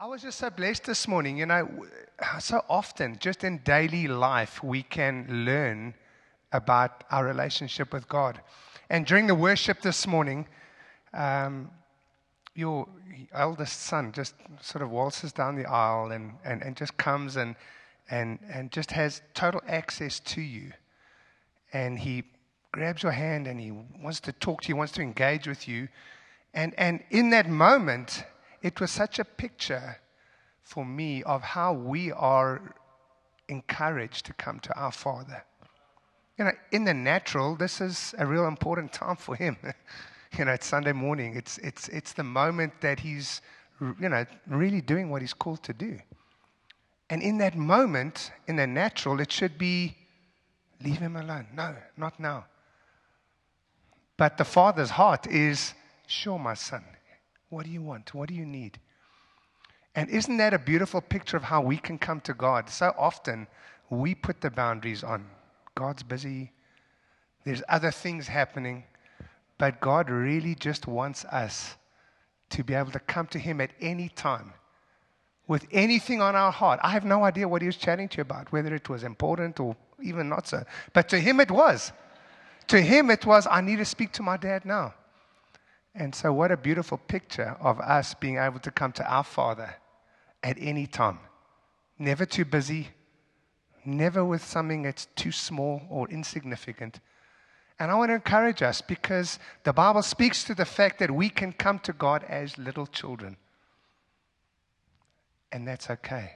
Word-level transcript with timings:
I 0.00 0.06
was 0.06 0.22
just 0.22 0.38
so 0.38 0.48
blessed 0.48 0.84
this 0.84 1.08
morning. 1.08 1.38
You 1.38 1.46
know, 1.46 1.68
so 2.38 2.64
often, 2.68 3.16
just 3.18 3.42
in 3.42 3.58
daily 3.64 4.06
life, 4.06 4.62
we 4.62 4.84
can 4.84 5.26
learn 5.44 5.92
about 6.52 7.02
our 7.10 7.24
relationship 7.24 7.92
with 7.92 8.08
God. 8.08 8.40
And 8.90 9.04
during 9.04 9.26
the 9.26 9.34
worship 9.34 9.82
this 9.82 10.06
morning, 10.06 10.46
um, 11.12 11.68
your 12.54 12.86
eldest 13.32 13.80
son 13.82 14.12
just 14.12 14.36
sort 14.60 14.82
of 14.82 14.90
waltzes 14.90 15.32
down 15.32 15.56
the 15.56 15.68
aisle 15.68 16.12
and, 16.12 16.34
and, 16.44 16.62
and 16.62 16.76
just 16.76 16.96
comes 16.96 17.34
and, 17.34 17.56
and, 18.08 18.38
and 18.52 18.70
just 18.70 18.92
has 18.92 19.20
total 19.34 19.60
access 19.66 20.20
to 20.20 20.40
you. 20.40 20.70
And 21.72 21.98
he 21.98 22.22
grabs 22.70 23.02
your 23.02 23.10
hand 23.10 23.48
and 23.48 23.58
he 23.58 23.72
wants 23.72 24.20
to 24.20 24.32
talk 24.32 24.62
to 24.62 24.68
you, 24.68 24.76
wants 24.76 24.92
to 24.92 25.02
engage 25.02 25.48
with 25.48 25.66
you. 25.66 25.88
And, 26.54 26.72
and 26.78 27.02
in 27.10 27.30
that 27.30 27.48
moment, 27.48 28.22
it 28.62 28.80
was 28.80 28.90
such 28.90 29.18
a 29.18 29.24
picture 29.24 29.98
for 30.62 30.84
me 30.84 31.22
of 31.22 31.42
how 31.42 31.72
we 31.72 32.12
are 32.12 32.74
encouraged 33.48 34.26
to 34.26 34.32
come 34.34 34.60
to 34.60 34.74
our 34.78 34.92
Father. 34.92 35.44
You 36.36 36.44
know, 36.44 36.52
in 36.70 36.84
the 36.84 36.94
natural, 36.94 37.56
this 37.56 37.80
is 37.80 38.14
a 38.18 38.26
real 38.26 38.46
important 38.46 38.92
time 38.92 39.16
for 39.16 39.34
him. 39.34 39.56
you 40.38 40.44
know, 40.44 40.52
it's 40.52 40.66
Sunday 40.66 40.92
morning. 40.92 41.34
It's, 41.34 41.58
it's, 41.58 41.88
it's 41.88 42.12
the 42.12 42.22
moment 42.22 42.72
that 42.80 43.00
he's, 43.00 43.40
you 43.80 44.08
know, 44.08 44.24
really 44.46 44.80
doing 44.80 45.10
what 45.10 45.22
he's 45.22 45.34
called 45.34 45.62
to 45.64 45.72
do. 45.72 45.98
And 47.10 47.22
in 47.22 47.38
that 47.38 47.56
moment, 47.56 48.30
in 48.46 48.56
the 48.56 48.66
natural, 48.66 49.20
it 49.20 49.32
should 49.32 49.56
be 49.56 49.96
leave 50.84 50.98
him 50.98 51.16
alone. 51.16 51.46
No, 51.54 51.74
not 51.96 52.20
now. 52.20 52.44
But 54.16 54.36
the 54.36 54.44
Father's 54.44 54.90
heart 54.90 55.26
is, 55.26 55.74
sure, 56.06 56.38
my 56.38 56.54
son, 56.54 56.84
what 57.50 57.64
do 57.64 57.70
you 57.70 57.82
want? 57.82 58.14
What 58.14 58.28
do 58.28 58.34
you 58.34 58.46
need? 58.46 58.78
And 59.94 60.08
isn't 60.10 60.36
that 60.36 60.54
a 60.54 60.58
beautiful 60.58 61.00
picture 61.00 61.36
of 61.36 61.42
how 61.42 61.60
we 61.60 61.76
can 61.76 61.98
come 61.98 62.20
to 62.22 62.34
God? 62.34 62.68
So 62.68 62.94
often 62.96 63.46
we 63.90 64.14
put 64.14 64.40
the 64.40 64.50
boundaries 64.50 65.02
on. 65.02 65.26
God's 65.74 66.02
busy, 66.02 66.52
there's 67.44 67.62
other 67.68 67.90
things 67.90 68.26
happening, 68.26 68.84
but 69.58 69.80
God 69.80 70.10
really 70.10 70.54
just 70.54 70.86
wants 70.86 71.24
us 71.26 71.76
to 72.50 72.64
be 72.64 72.74
able 72.74 72.90
to 72.92 72.98
come 73.00 73.26
to 73.28 73.38
Him 73.38 73.60
at 73.60 73.70
any 73.80 74.08
time 74.10 74.52
with 75.46 75.66
anything 75.72 76.20
on 76.20 76.36
our 76.36 76.52
heart. 76.52 76.78
I 76.82 76.90
have 76.90 77.04
no 77.04 77.24
idea 77.24 77.48
what 77.48 77.62
He 77.62 77.66
was 77.66 77.76
chatting 77.76 78.08
to 78.10 78.18
you 78.18 78.22
about, 78.22 78.52
whether 78.52 78.74
it 78.74 78.88
was 78.88 79.02
important 79.02 79.58
or 79.60 79.76
even 80.02 80.28
not 80.28 80.46
so. 80.46 80.62
But 80.92 81.08
to 81.08 81.18
Him 81.18 81.40
it 81.40 81.50
was. 81.50 81.92
To 82.68 82.80
Him 82.80 83.10
it 83.10 83.24
was, 83.24 83.46
I 83.50 83.60
need 83.62 83.78
to 83.78 83.84
speak 83.84 84.12
to 84.12 84.22
my 84.22 84.36
dad 84.36 84.64
now. 84.64 84.94
And 85.94 86.14
so, 86.14 86.32
what 86.32 86.52
a 86.52 86.56
beautiful 86.56 86.98
picture 86.98 87.56
of 87.60 87.80
us 87.80 88.14
being 88.14 88.38
able 88.38 88.60
to 88.60 88.70
come 88.70 88.92
to 88.92 89.10
our 89.10 89.24
Father 89.24 89.74
at 90.42 90.56
any 90.60 90.86
time. 90.86 91.18
Never 91.98 92.24
too 92.24 92.44
busy, 92.44 92.88
never 93.84 94.24
with 94.24 94.44
something 94.44 94.82
that's 94.82 95.06
too 95.16 95.32
small 95.32 95.82
or 95.90 96.08
insignificant. 96.08 97.00
And 97.80 97.90
I 97.90 97.94
want 97.94 98.10
to 98.10 98.14
encourage 98.14 98.62
us 98.62 98.80
because 98.80 99.38
the 99.64 99.72
Bible 99.72 100.02
speaks 100.02 100.44
to 100.44 100.54
the 100.54 100.64
fact 100.64 100.98
that 100.98 101.10
we 101.10 101.28
can 101.28 101.52
come 101.52 101.78
to 101.80 101.92
God 101.92 102.24
as 102.28 102.58
little 102.58 102.86
children. 102.86 103.36
And 105.50 105.66
that's 105.66 105.88
okay. 105.88 106.32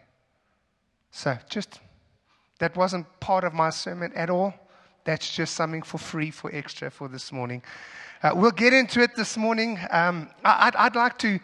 So, 1.10 1.36
just 1.48 1.80
that 2.58 2.76
wasn't 2.76 3.06
part 3.20 3.44
of 3.44 3.52
my 3.52 3.70
sermon 3.70 4.12
at 4.14 4.30
all. 4.30 4.54
That's 5.04 5.34
just 5.34 5.54
something 5.54 5.82
for 5.82 5.98
free, 5.98 6.30
for 6.30 6.54
extra 6.54 6.90
for 6.90 7.08
this 7.08 7.32
morning. 7.32 7.62
Uh, 8.22 8.30
we'll 8.34 8.52
get 8.52 8.72
into 8.72 9.00
it 9.02 9.16
this 9.16 9.36
morning. 9.36 9.78
Um, 9.90 10.30
I'd, 10.44 10.76
I'd, 10.76 10.94
like 10.94 11.18
to 11.18 11.40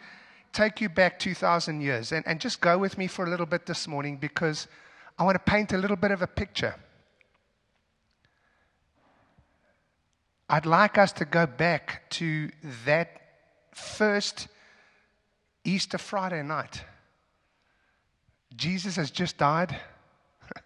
take 0.53 0.81
you 0.81 0.89
back 0.89 1.19
2,000 1.19 1.81
years 1.81 2.13
and, 2.13 2.25
and 2.27 2.41
just 2.41 2.61
go 2.61 2.79
with 2.79 2.97
me 2.97 3.09
for 3.09 3.25
a 3.25 3.29
little 3.29 3.47
bit 3.47 3.67
this 3.67 3.89
morning 3.89 4.17
because 4.17 4.69
I 5.19 5.25
want 5.25 5.35
to 5.35 5.51
paint 5.51 5.73
a 5.73 5.79
little 5.79 5.97
bit 5.97 6.13
of 6.13 6.23
a 6.23 6.27
picture. 6.29 6.77
I'd 10.49 10.67
like 10.67 10.97
us 10.97 11.13
to 11.15 11.25
go 11.25 11.47
back 11.47 12.09
to 12.11 12.51
that 12.85 13.21
first 13.73 14.47
Easter 15.65 15.99
Friday 15.99 16.43
night. 16.43 16.85
Jesus 18.57 18.97
has 18.97 19.11
just 19.11 19.37
died. 19.37 19.77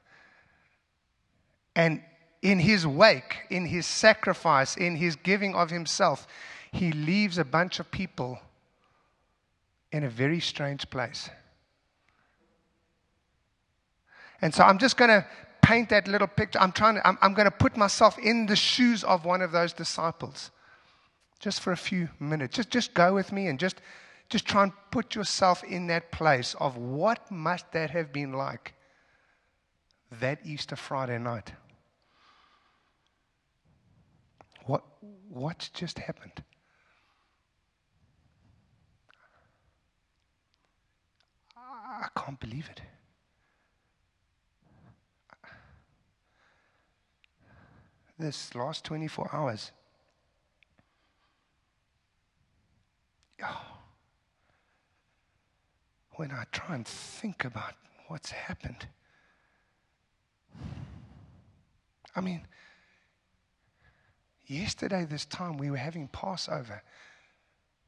and 1.74 2.02
in 2.42 2.58
his 2.58 2.86
wake, 2.86 3.38
in 3.50 3.66
his 3.66 3.86
sacrifice, 3.86 4.76
in 4.76 4.96
his 4.96 5.16
giving 5.16 5.54
of 5.54 5.70
himself, 5.70 6.26
he 6.72 6.90
leaves 6.92 7.38
a 7.38 7.44
bunch 7.44 7.78
of 7.78 7.90
people 7.90 8.38
in 9.92 10.04
a 10.04 10.10
very 10.10 10.40
strange 10.40 10.88
place. 10.90 11.30
And 14.40 14.52
so 14.52 14.64
I'm 14.64 14.78
just 14.78 14.96
going 14.96 15.10
to 15.10 15.24
paint 15.62 15.90
that 15.90 16.08
little 16.08 16.26
picture. 16.26 16.58
I'm 16.58 16.72
trying 16.72 16.96
to, 16.96 17.06
I'm, 17.06 17.16
I'm 17.22 17.34
going 17.34 17.44
to 17.44 17.56
put 17.56 17.76
myself 17.76 18.18
in 18.18 18.46
the 18.46 18.56
shoes 18.56 19.04
of 19.04 19.24
one 19.24 19.40
of 19.40 19.52
those 19.52 19.72
disciples 19.72 20.50
just 21.38 21.60
for 21.60 21.72
a 21.72 21.76
few 21.76 22.08
minutes. 22.18 22.56
Just, 22.56 22.70
just 22.70 22.94
go 22.94 23.14
with 23.14 23.30
me 23.30 23.46
and 23.46 23.58
just, 23.58 23.80
just 24.28 24.46
try 24.46 24.64
and 24.64 24.72
put 24.90 25.14
yourself 25.14 25.62
in 25.62 25.86
that 25.88 26.10
place 26.10 26.56
of 26.58 26.76
what 26.76 27.30
must 27.30 27.70
that 27.72 27.90
have 27.90 28.12
been 28.12 28.32
like 28.32 28.74
that 30.20 30.40
Easter 30.44 30.76
Friday 30.76 31.18
night. 31.18 31.52
What, 34.66 34.84
what 35.28 35.70
just 35.74 35.98
happened? 35.98 36.42
I 41.56 42.08
can't 42.16 42.38
believe 42.38 42.68
it. 42.70 42.80
This 48.18 48.54
last 48.54 48.84
24 48.84 49.30
hours. 49.32 49.72
When 56.16 56.30
I 56.30 56.44
try 56.52 56.74
and 56.74 56.86
think 56.86 57.42
about 57.44 57.72
what's 58.06 58.30
happened, 58.30 58.86
I 62.14 62.20
mean, 62.20 62.42
Yesterday, 64.46 65.04
this 65.04 65.24
time, 65.24 65.56
we 65.56 65.70
were 65.70 65.76
having 65.76 66.08
Passover. 66.08 66.82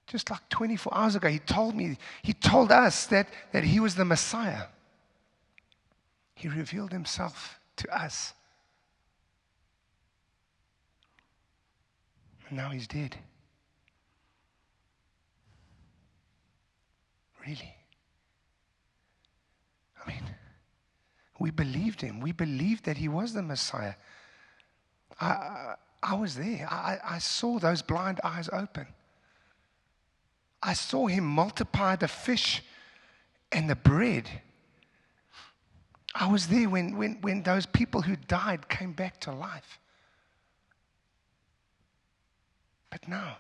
Just 0.07 0.31
like 0.31 0.49
24 0.51 0.95
hours 0.95 1.15
ago, 1.17 1.29
he 1.29 1.39
told 1.39 1.75
me, 1.75 1.99
he 2.23 2.33
told 2.33 2.71
us 2.71 3.07
that, 3.07 3.29
that 3.53 3.65
he 3.65 3.81
was 3.81 3.95
the 3.95 4.05
Messiah. 4.05 4.65
He 6.35 6.49
revealed 6.49 6.93
himself 6.93 7.59
to 7.77 7.97
us. 7.97 8.35
And 12.49 12.59
now 12.59 12.71
he's 12.71 12.87
dead. 12.87 13.17
Really? 17.47 17.75
I 20.05 20.09
mean, 20.09 20.23
we 21.39 21.51
believed 21.51 22.01
him. 22.01 22.21
We 22.21 22.33
believed 22.33 22.85
that 22.85 22.97
he 22.97 23.09
was 23.09 23.33
the 23.33 23.43
Messiah. 23.43 23.95
I, 25.21 25.75
I 26.05 26.15
was 26.15 26.37
there. 26.37 26.69
I, 26.71 26.99
I 27.03 27.19
saw 27.19 27.59
those 27.59 27.81
blind 27.81 28.21
eyes 28.23 28.51
open. 28.53 28.87
I 30.63 30.75
saw 30.75 31.07
him 31.07 31.25
multiply 31.25 31.97
the 31.97 32.09
fish 32.09 32.63
and 33.51 33.71
the 33.71 33.75
bread. 33.75 34.29
I 36.15 36.31
was 36.31 36.49
there 36.49 36.69
when, 36.69 36.99
when, 36.99 37.19
when 37.23 37.43
those 37.43 37.65
people 37.65 38.03
who 38.03 38.17
died 38.17 38.69
came 38.69 38.93
back 38.93 39.19
to 39.23 39.33
life. 39.33 39.81
But 42.91 43.09
now, 43.09 43.39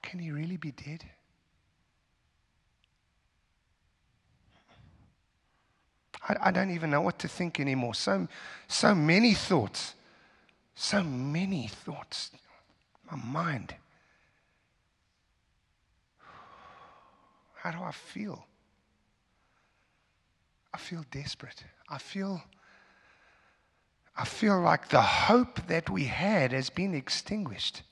can 0.00 0.20
he 0.20 0.30
really 0.30 0.56
be 0.56 0.70
dead? 0.70 1.04
I, 6.28 6.48
I 6.48 6.50
don't 6.50 6.70
even 6.70 6.90
know 6.90 7.00
what 7.00 7.18
to 7.20 7.28
think 7.28 7.60
anymore. 7.60 7.94
So, 7.94 8.28
so 8.68 8.94
many 8.94 9.34
thoughts. 9.34 9.94
So 10.74 11.02
many 11.02 11.68
thoughts. 11.68 12.30
My 13.10 13.16
mind. 13.16 13.74
How 17.54 17.70
do 17.70 17.78
I 17.82 17.92
feel? 17.92 18.44
I 20.72 20.78
feel 20.78 21.04
desperate. 21.10 21.64
I 21.88 21.98
feel 21.98 22.42
I 24.16 24.24
feel 24.24 24.60
like 24.60 24.88
the 24.88 25.02
hope 25.02 25.66
that 25.66 25.90
we 25.90 26.04
had 26.04 26.52
has 26.52 26.70
been 26.70 26.94
extinguished. 26.94 27.82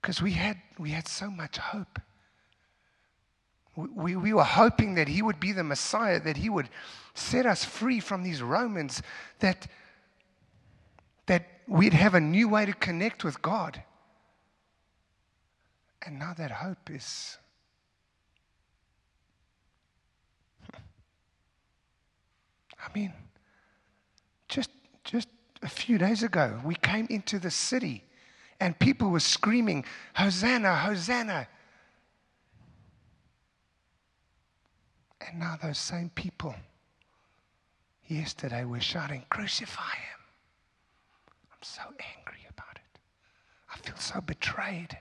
Because 0.00 0.20
we 0.20 0.32
had 0.32 0.56
we 0.78 0.90
had 0.90 1.06
so 1.06 1.30
much 1.30 1.58
hope. 1.58 2.00
We, 3.76 4.16
we 4.16 4.32
were 4.32 4.44
hoping 4.44 4.94
that 4.94 5.08
he 5.08 5.22
would 5.22 5.40
be 5.40 5.52
the 5.52 5.64
Messiah, 5.64 6.20
that 6.20 6.36
he 6.36 6.50
would 6.50 6.68
set 7.14 7.46
us 7.46 7.64
free 7.64 8.00
from 8.00 8.22
these 8.22 8.42
Romans, 8.42 9.02
that, 9.38 9.66
that 11.26 11.46
we'd 11.66 11.94
have 11.94 12.14
a 12.14 12.20
new 12.20 12.48
way 12.48 12.66
to 12.66 12.72
connect 12.72 13.24
with 13.24 13.40
God. 13.40 13.82
And 16.04 16.18
now 16.18 16.34
that 16.34 16.50
hope 16.50 16.90
is. 16.90 17.38
I 20.74 20.78
mean, 22.94 23.12
just, 24.48 24.70
just 25.04 25.28
a 25.62 25.68
few 25.68 25.98
days 25.98 26.22
ago, 26.22 26.58
we 26.64 26.74
came 26.74 27.06
into 27.10 27.38
the 27.38 27.50
city 27.50 28.04
and 28.60 28.78
people 28.78 29.10
were 29.10 29.20
screaming, 29.20 29.84
Hosanna, 30.14 30.76
Hosanna. 30.76 31.48
And 35.20 35.38
now 35.38 35.56
those 35.62 35.78
same 35.78 36.10
people 36.10 36.54
yesterday 38.06 38.64
were 38.64 38.80
shouting, 38.80 39.24
Crucify 39.30 39.94
him. 39.94 40.20
I'm 41.52 41.62
so 41.62 41.82
angry 42.16 42.46
about 42.48 42.76
it. 42.76 43.00
I 43.72 43.76
feel 43.78 43.96
so 43.96 44.20
betrayed. 44.20 44.98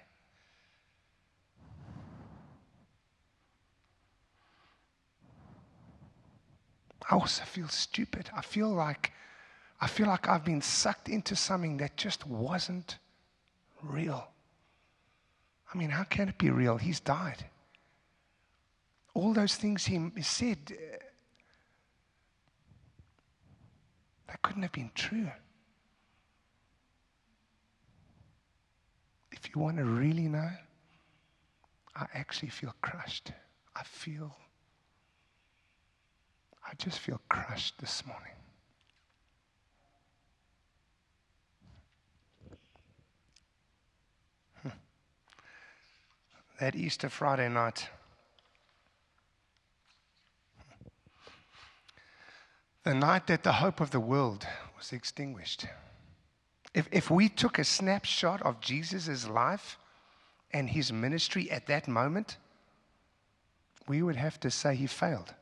I 7.09 7.15
also 7.15 7.43
feel 7.43 7.67
stupid. 7.69 8.29
I 8.35 8.41
feel 8.41 8.69
like 8.69 9.11
I 9.81 9.87
feel 9.87 10.07
like 10.07 10.27
I've 10.27 10.43
been 10.43 10.61
sucked 10.61 11.07
into 11.07 11.35
something 11.35 11.77
that 11.77 11.95
just 11.95 12.27
wasn't 12.27 12.97
real. 13.81 14.27
I 15.73 15.77
mean, 15.77 15.89
how 15.89 16.03
can 16.03 16.27
it 16.27 16.37
be 16.37 16.49
real? 16.49 16.77
He's 16.77 16.99
died. 16.99 17.45
All 19.19 19.33
those 19.33 19.55
things 19.55 19.85
he 19.85 20.09
said, 20.21 20.57
uh, 20.71 20.97
that 24.27 24.41
couldn't 24.41 24.61
have 24.61 24.71
been 24.71 24.91
true. 24.95 25.29
If 29.33 29.53
you 29.53 29.59
want 29.61 29.75
to 29.75 29.83
really 29.83 30.29
know, 30.29 30.49
I 31.97 32.05
actually 32.13 32.47
feel 32.47 32.73
crushed. 32.79 33.33
I 33.75 33.83
feel, 33.83 34.33
I 36.65 36.73
just 36.77 36.99
feel 36.99 37.19
crushed 37.27 37.77
this 37.81 38.03
morning. 38.07 38.35
Hmm. 44.63 44.69
That 46.61 46.73
Easter 46.73 47.09
Friday 47.09 47.49
night, 47.49 47.89
the 52.89 52.95
night 52.95 53.27
that 53.27 53.43
the 53.43 53.53
hope 53.53 53.81
of 53.81 53.91
the 53.91 53.99
world 53.99 54.47
was 54.75 54.93
extinguished. 54.93 55.67
If, 56.73 56.89
if 56.91 57.11
we 57.11 57.29
took 57.29 57.59
a 57.59 57.63
snapshot 57.63 58.41
of 58.41 58.59
Jesus' 58.61 59.27
life 59.27 59.77
and 60.49 60.67
his 60.67 60.91
ministry 60.91 61.51
at 61.51 61.67
that 61.67 61.87
moment, 61.87 62.37
we 63.87 64.01
would 64.01 64.15
have 64.15 64.39
to 64.39 64.49
say 64.49 64.73
he 64.73 64.87
failed. 64.87 65.35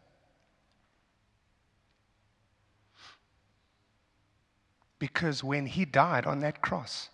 Because 5.00 5.42
when 5.42 5.68
he 5.68 5.86
died 5.86 6.26
on 6.26 6.42
that 6.42 6.62
cross, 6.62 7.10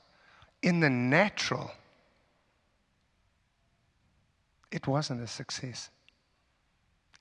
in 0.64 0.80
the 0.80 0.90
natural, 0.90 1.70
it 4.72 4.88
wasn't 4.88 5.22
a 5.22 5.28
success. 5.28 5.92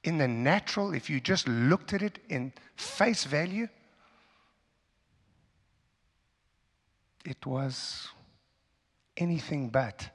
In 0.05 0.19
the 0.19 0.29
natural, 0.29 0.95
if 0.95 1.09
you 1.09 1.21
just 1.21 1.47
looked 1.47 1.93
at 1.93 2.03
it 2.03 2.19
in 2.29 2.53
face 2.77 3.25
value, 3.25 3.69
it 7.25 7.47
was 7.47 8.09
anything 9.17 9.69
but 9.69 10.09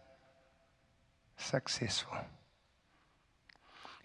successful. 1.38 2.18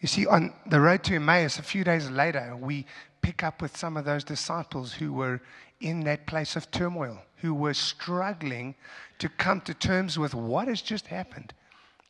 You 0.00 0.08
see, 0.08 0.26
on 0.26 0.52
the 0.66 0.80
road 0.80 1.04
to 1.04 1.14
Emmaus, 1.14 1.58
a 1.58 1.62
few 1.62 1.84
days 1.84 2.10
later, 2.10 2.56
we 2.56 2.86
pick 3.22 3.42
up 3.42 3.62
with 3.62 3.76
some 3.76 3.96
of 3.96 4.04
those 4.04 4.24
disciples 4.24 4.92
who 4.92 5.12
were 5.12 5.40
in 5.80 6.04
that 6.04 6.26
place 6.26 6.56
of 6.56 6.70
turmoil, 6.70 7.18
who 7.36 7.54
were 7.54 7.74
struggling 7.74 8.74
to 9.18 9.28
come 9.28 9.60
to 9.62 9.74
terms 9.74 10.18
with 10.18 10.34
what 10.34 10.68
has 10.68 10.82
just 10.82 11.06
happened. 11.06 11.54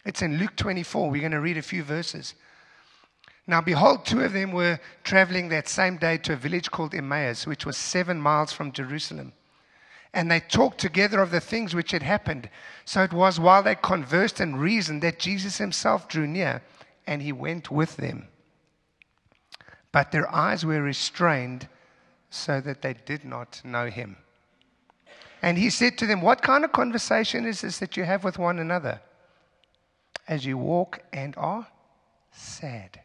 It's 0.04 0.22
in 0.22 0.38
Luke 0.38 0.56
24. 0.56 1.10
We're 1.10 1.20
going 1.20 1.32
to 1.32 1.40
read 1.40 1.58
a 1.58 1.62
few 1.62 1.82
verses. 1.82 2.34
Now, 3.46 3.60
behold, 3.60 4.04
two 4.04 4.20
of 4.20 4.32
them 4.32 4.52
were 4.52 4.78
traveling 5.02 5.48
that 5.48 5.68
same 5.68 5.96
day 5.96 6.16
to 6.18 6.34
a 6.34 6.36
village 6.36 6.70
called 6.70 6.94
Emmaus, 6.94 7.46
which 7.46 7.66
was 7.66 7.76
seven 7.76 8.20
miles 8.20 8.52
from 8.52 8.72
Jerusalem 8.72 9.32
and 10.14 10.30
they 10.30 10.40
talked 10.40 10.78
together 10.78 11.20
of 11.20 11.30
the 11.30 11.40
things 11.40 11.74
which 11.74 11.90
had 11.90 12.02
happened. 12.02 12.50
So 12.84 13.02
it 13.02 13.12
was 13.12 13.40
while 13.40 13.62
they 13.62 13.74
conversed 13.74 14.40
and 14.40 14.60
reasoned 14.60 15.02
that 15.02 15.18
Jesus 15.18 15.58
himself 15.58 16.08
drew 16.08 16.26
near 16.26 16.62
and 17.06 17.22
he 17.22 17.32
went 17.32 17.70
with 17.70 17.96
them. 17.96 18.28
But 19.90 20.12
their 20.12 20.32
eyes 20.32 20.64
were 20.64 20.82
restrained 20.82 21.68
so 22.30 22.60
that 22.60 22.82
they 22.82 22.94
did 22.94 23.24
not 23.24 23.60
know 23.64 23.88
him. 23.88 24.16
And 25.40 25.58
he 25.58 25.70
said 25.70 25.98
to 25.98 26.06
them, 26.06 26.20
What 26.20 26.42
kind 26.42 26.64
of 26.64 26.72
conversation 26.72 27.46
is 27.46 27.62
this 27.62 27.78
that 27.78 27.96
you 27.96 28.04
have 28.04 28.22
with 28.22 28.38
one 28.38 28.58
another 28.58 29.00
as 30.28 30.46
you 30.46 30.56
walk 30.56 31.00
and 31.12 31.34
are 31.36 31.66
sad? 32.30 33.00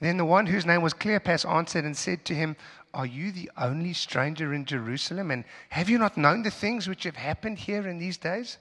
Then 0.00 0.16
the 0.16 0.24
one 0.24 0.46
whose 0.46 0.66
name 0.66 0.82
was 0.82 0.94
Cleopas 0.94 1.44
answered 1.44 1.84
and 1.84 1.96
said 1.96 2.24
to 2.26 2.34
him, 2.34 2.56
are 2.94 3.06
you 3.06 3.32
the 3.32 3.50
only 3.56 3.92
stranger 3.92 4.54
in 4.54 4.64
Jerusalem? 4.64 5.30
And 5.30 5.44
have 5.70 5.88
you 5.88 5.98
not 5.98 6.16
known 6.16 6.42
the 6.42 6.50
things 6.50 6.88
which 6.88 7.04
have 7.04 7.16
happened 7.16 7.58
here 7.58 7.86
in 7.86 7.98
these 7.98 8.16
days? 8.16 8.58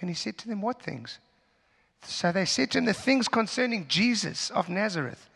And 0.00 0.10
he 0.10 0.14
said 0.14 0.36
to 0.38 0.48
them, 0.48 0.60
What 0.60 0.82
things? 0.82 1.18
So 2.02 2.32
they 2.32 2.44
said 2.44 2.72
to 2.72 2.78
him, 2.78 2.86
The 2.86 2.92
things 2.92 3.28
concerning 3.28 3.86
Jesus 3.86 4.50
of 4.50 4.68
Nazareth, 4.68 5.28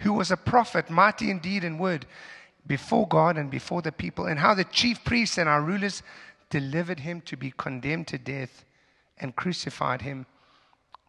who 0.00 0.14
was 0.14 0.30
a 0.30 0.36
prophet, 0.36 0.88
mighty 0.88 1.30
in 1.30 1.40
deed 1.40 1.62
and 1.62 1.78
word, 1.78 2.06
before 2.66 3.06
God 3.06 3.36
and 3.36 3.50
before 3.50 3.82
the 3.82 3.92
people, 3.92 4.26
and 4.26 4.40
how 4.40 4.54
the 4.54 4.64
chief 4.64 5.04
priests 5.04 5.36
and 5.36 5.48
our 5.48 5.60
rulers 5.60 6.02
delivered 6.48 7.00
him 7.00 7.20
to 7.22 7.36
be 7.36 7.52
condemned 7.56 8.08
to 8.08 8.18
death 8.18 8.64
and 9.18 9.36
crucified 9.36 10.02
him. 10.02 10.24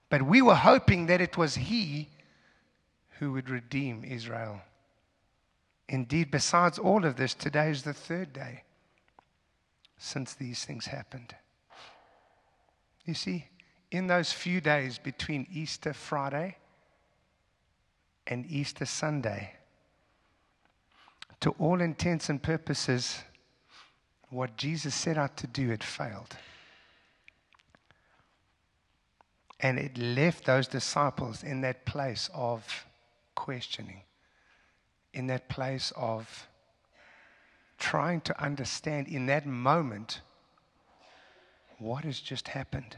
But 0.10 0.24
we 0.24 0.42
were 0.42 0.56
hoping 0.56 1.06
that 1.06 1.22
it 1.22 1.38
was 1.38 1.56
he 1.56 2.10
who 3.20 3.34
would 3.34 3.50
redeem 3.50 4.04
Israel. 4.06 4.62
Indeed, 5.90 6.32
besides 6.32 6.80
all 6.80 7.06
of 7.06 7.18
this, 7.18 7.34
today 7.34 7.70
is 7.70 7.84
the 7.84 7.94
third 7.94 8.32
day 8.32 8.64
since 9.98 10.34
these 10.34 10.64
things 10.64 10.86
happened. 10.86 11.36
You 13.06 13.14
see, 13.14 13.46
in 13.92 14.08
those 14.08 14.32
few 14.32 14.62
days 14.62 14.98
between 14.98 15.48
Easter 15.52 15.94
Friday 15.94 16.58
and 18.26 18.46
Easter 18.46 18.86
Sunday, 18.86 19.54
to 21.42 21.52
all 21.60 21.82
intents 21.82 22.30
and 22.30 22.42
purposes, 22.42 23.20
what 24.30 24.56
Jesus 24.56 24.96
set 24.96 25.18
out 25.18 25.36
to 25.38 25.48
do 25.48 25.70
had 25.70 25.84
failed. 25.84 26.38
And 29.60 29.78
it 29.78 29.98
left 29.98 30.46
those 30.46 30.68
disciples 30.68 31.44
in 31.44 31.62
that 31.62 31.86
place 31.86 32.30
of 32.34 32.86
questioning 33.40 34.02
in 35.14 35.28
that 35.28 35.48
place 35.48 35.94
of 35.96 36.48
trying 37.78 38.20
to 38.20 38.44
understand 38.44 39.08
in 39.08 39.28
that 39.28 39.46
moment 39.46 40.20
what 41.78 42.04
has 42.04 42.20
just 42.20 42.50
happened. 42.50 42.98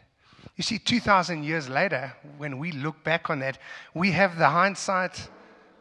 You 0.58 0.64
see, 0.64 0.80
2,000 0.80 1.44
years 1.44 1.70
later, 1.70 2.14
when 2.40 2.58
we 2.58 2.72
look 2.72 3.04
back 3.04 3.30
on 3.30 3.40
that, 3.40 3.60
we 3.94 4.12
have 4.12 4.40
the 4.40 4.50
hindsight 4.50 5.30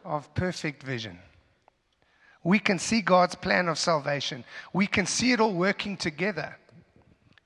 of 0.05 0.31
perfect 0.35 0.83
vision. 0.83 1.17
We 2.43 2.59
can 2.59 2.77
see 2.77 3.01
God's 3.01 3.33
plan 3.33 3.67
of 3.67 3.79
salvation, 3.79 4.43
we 4.73 4.85
can 4.85 5.07
see 5.07 5.31
it 5.31 5.39
all 5.39 5.53
working 5.53 5.97
together. 5.97 6.55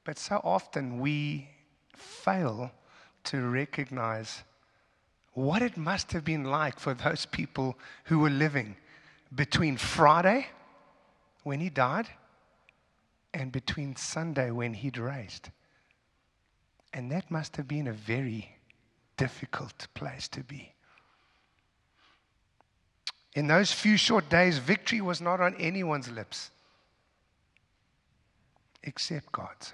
But 0.03 0.19
so 0.19 0.41
often 0.43 0.99
we 0.99 1.47
fail 1.95 2.71
to 3.23 3.41
recognize 3.41 4.43
what 5.35 5.61
it 5.61 5.75
must 5.75 6.13
have 6.13 6.23
been 6.23 6.45
like 6.45 6.79
for 6.79 6.93
those 6.93 7.25
people 7.25 7.77
who 8.05 8.19
were 8.19 8.29
living 8.29 8.77
between 9.33 9.75
Friday, 9.75 10.47
when 11.43 11.59
he 11.59 11.69
died, 11.69 12.07
and 13.33 13.51
between 13.51 13.97
Sunday, 13.97 14.49
when 14.49 14.73
he'd 14.73 14.97
raised. 14.97 15.49
And 16.93 17.11
that 17.11 17.29
must 17.29 17.57
have 17.57 17.67
been 17.67 17.87
a 17.87 17.93
very 17.93 18.55
difficult 19.17 19.87
place 19.93 20.29
to 20.29 20.41
be. 20.41 20.73
In 23.33 23.47
those 23.47 23.73
few 23.73 23.97
short 23.97 24.29
days, 24.29 24.57
victory 24.57 25.01
was 25.01 25.19
not 25.19 25.41
on 25.41 25.53
anyone's 25.55 26.09
lips 26.09 26.51
except 28.83 29.33
God's. 29.33 29.73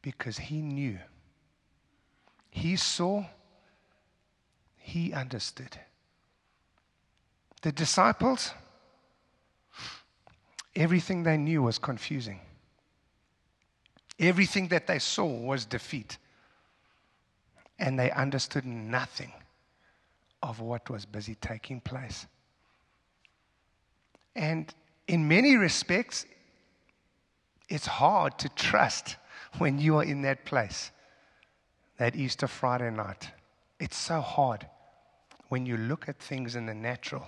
Because 0.00 0.38
he 0.38 0.62
knew 0.62 0.98
he 2.54 2.76
saw, 2.76 3.24
he 4.76 5.12
understood. 5.12 5.76
The 7.62 7.72
disciples, 7.72 8.52
everything 10.76 11.24
they 11.24 11.36
knew 11.36 11.62
was 11.62 11.78
confusing. 11.78 12.38
Everything 14.20 14.68
that 14.68 14.86
they 14.86 15.00
saw 15.00 15.26
was 15.26 15.64
defeat. 15.64 16.16
And 17.80 17.98
they 17.98 18.12
understood 18.12 18.64
nothing 18.64 19.32
of 20.40 20.60
what 20.60 20.88
was 20.88 21.04
busy 21.04 21.34
taking 21.34 21.80
place. 21.80 22.24
And 24.36 24.72
in 25.08 25.26
many 25.26 25.56
respects, 25.56 26.24
it's 27.68 27.86
hard 27.86 28.38
to 28.38 28.48
trust 28.50 29.16
when 29.58 29.80
you 29.80 29.96
are 29.96 30.04
in 30.04 30.22
that 30.22 30.44
place, 30.44 30.92
that 31.98 32.16
Easter 32.16 32.46
Friday 32.46 32.90
night. 32.90 33.30
It's 33.78 33.96
so 33.96 34.20
hard 34.20 34.66
when 35.48 35.66
you 35.66 35.76
look 35.76 36.08
at 36.08 36.18
things 36.18 36.56
in 36.56 36.66
the 36.66 36.74
natural 36.74 37.26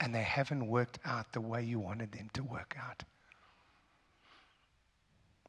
and 0.00 0.14
they 0.14 0.22
haven't 0.22 0.66
worked 0.66 0.98
out 1.04 1.32
the 1.32 1.40
way 1.40 1.62
you 1.62 1.78
wanted 1.78 2.12
them 2.12 2.30
to 2.34 2.42
work 2.42 2.76
out. 2.80 3.04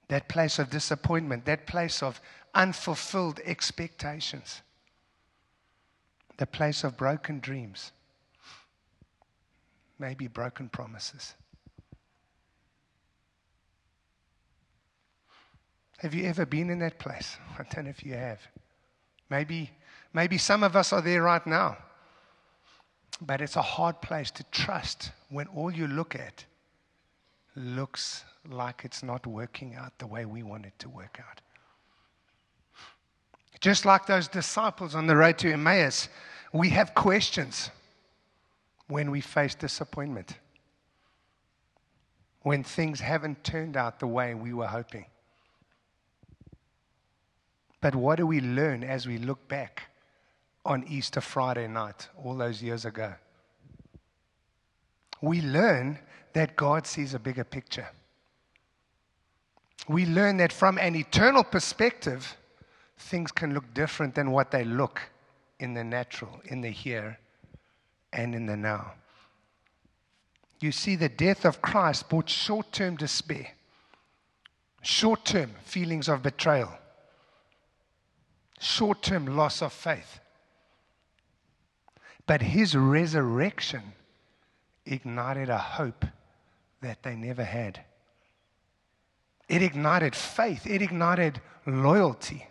That 0.08 0.28
place 0.28 0.58
of 0.58 0.70
disappointment, 0.70 1.46
that 1.46 1.68
place 1.68 2.02
of 2.02 2.20
unfulfilled 2.56 3.40
expectations, 3.46 4.62
the 6.38 6.48
place 6.48 6.84
of 6.84 6.98
broken 6.98 7.40
dreams, 7.40 7.92
maybe 10.00 10.28
broken 10.28 10.68
promises. 10.70 11.36
Have 16.00 16.14
you 16.14 16.26
ever 16.26 16.46
been 16.46 16.70
in 16.70 16.80
that 16.80 16.98
place? 16.98 17.38
I 17.60 17.64
don't 17.74 17.86
know 17.86 17.90
if 17.90 18.04
you 18.04 18.14
have. 18.14 18.40
Maybe, 19.30 19.70
maybe 20.14 20.38
some 20.38 20.64
of 20.64 20.76
us 20.76 20.94
are 20.94 21.02
there 21.02 21.24
right 21.24 21.46
now. 21.46 21.78
But 23.22 23.42
it's 23.42 23.58
a 23.58 23.62
hard 23.62 24.02
place 24.02 24.32
to 24.32 24.44
trust 24.46 25.12
when 25.30 25.48
all 25.48 25.72
you 25.72 25.88
look 25.88 26.16
at 26.16 26.46
looks 27.56 28.24
like 28.50 28.86
it's 28.86 29.04
not 29.04 29.28
working 29.28 29.76
out 29.76 29.98
the 30.00 30.08
way 30.08 30.26
we 30.26 30.42
want 30.42 30.66
it 30.66 30.74
to 30.80 30.90
work 30.90 31.20
out. 31.28 31.42
Just 33.60 33.84
like 33.86 34.06
those 34.06 34.30
disciples 34.30 34.96
on 34.96 35.06
the 35.06 35.18
road 35.18 35.38
to 35.40 35.52
Emmaus, 35.52 36.08
we 36.54 36.70
have 36.70 36.96
questions 36.96 37.72
when 38.88 39.12
we 39.12 39.20
face 39.20 39.54
disappointment, 39.54 40.38
when 42.44 42.64
things 42.64 43.02
haven't 43.02 43.44
turned 43.44 43.76
out 43.76 44.00
the 44.00 44.08
way 44.08 44.34
we 44.34 44.54
were 44.54 44.68
hoping. 44.68 45.06
But 47.82 47.96
what 47.96 48.18
do 48.18 48.28
we 48.28 48.42
learn 48.42 48.84
as 48.84 49.08
we 49.08 49.18
look 49.18 49.48
back 49.48 49.84
on 50.66 50.84
Easter 50.88 51.22
Friday 51.22 51.68
night, 51.68 52.10
all 52.24 52.36
those 52.36 52.62
years 52.62 52.86
ago? 52.86 53.14
We 55.22 55.42
learn 55.42 56.00
that 56.34 56.56
God 56.56 56.86
sees 56.86 57.14
a 57.14 57.20
bigger 57.20 57.44
picture. 57.44 57.88
We 59.88 60.06
learn 60.06 60.38
that 60.38 60.52
from 60.52 60.78
an 60.78 60.96
eternal 60.96 61.44
perspective, 61.44 62.38
things 62.98 63.32
can 63.32 63.54
look 63.54 63.74
different 63.74 64.16
than 64.16 64.32
what 64.32 64.52
they 64.52 64.64
look 64.64 65.02
in 65.60 65.74
the 65.74 65.84
natural, 65.84 66.42
in 66.46 66.62
the 66.62 66.70
here, 66.70 67.18
and 68.14 68.36
in 68.36 68.46
the 68.46 68.58
now. 68.58 68.94
You 70.60 70.72
see, 70.74 70.96
the 70.96 71.10
death 71.10 71.46
of 71.46 71.62
Christ 71.62 72.10
brought 72.10 72.30
short 72.30 72.72
term 72.74 72.98
despair, 72.98 73.48
short 74.82 75.24
term 75.24 75.52
feelings 75.64 76.10
of 76.10 76.22
betrayal 76.22 76.72
short 78.60 79.02
term 79.02 79.26
loss 79.26 79.62
of 79.62 79.74
faith. 79.74 80.20
But 82.28 82.42
his 82.42 82.76
resurrection 82.76 83.82
ignited 84.86 85.50
a 85.50 85.58
hope 85.58 86.06
that 86.82 87.02
they 87.04 87.16
never 87.16 87.44
had. 87.44 87.82
It 89.48 89.64
ignited 89.64 90.16
faith, 90.16 90.68
it 90.68 90.82
ignited 90.82 91.42
loyalty. 91.66 92.46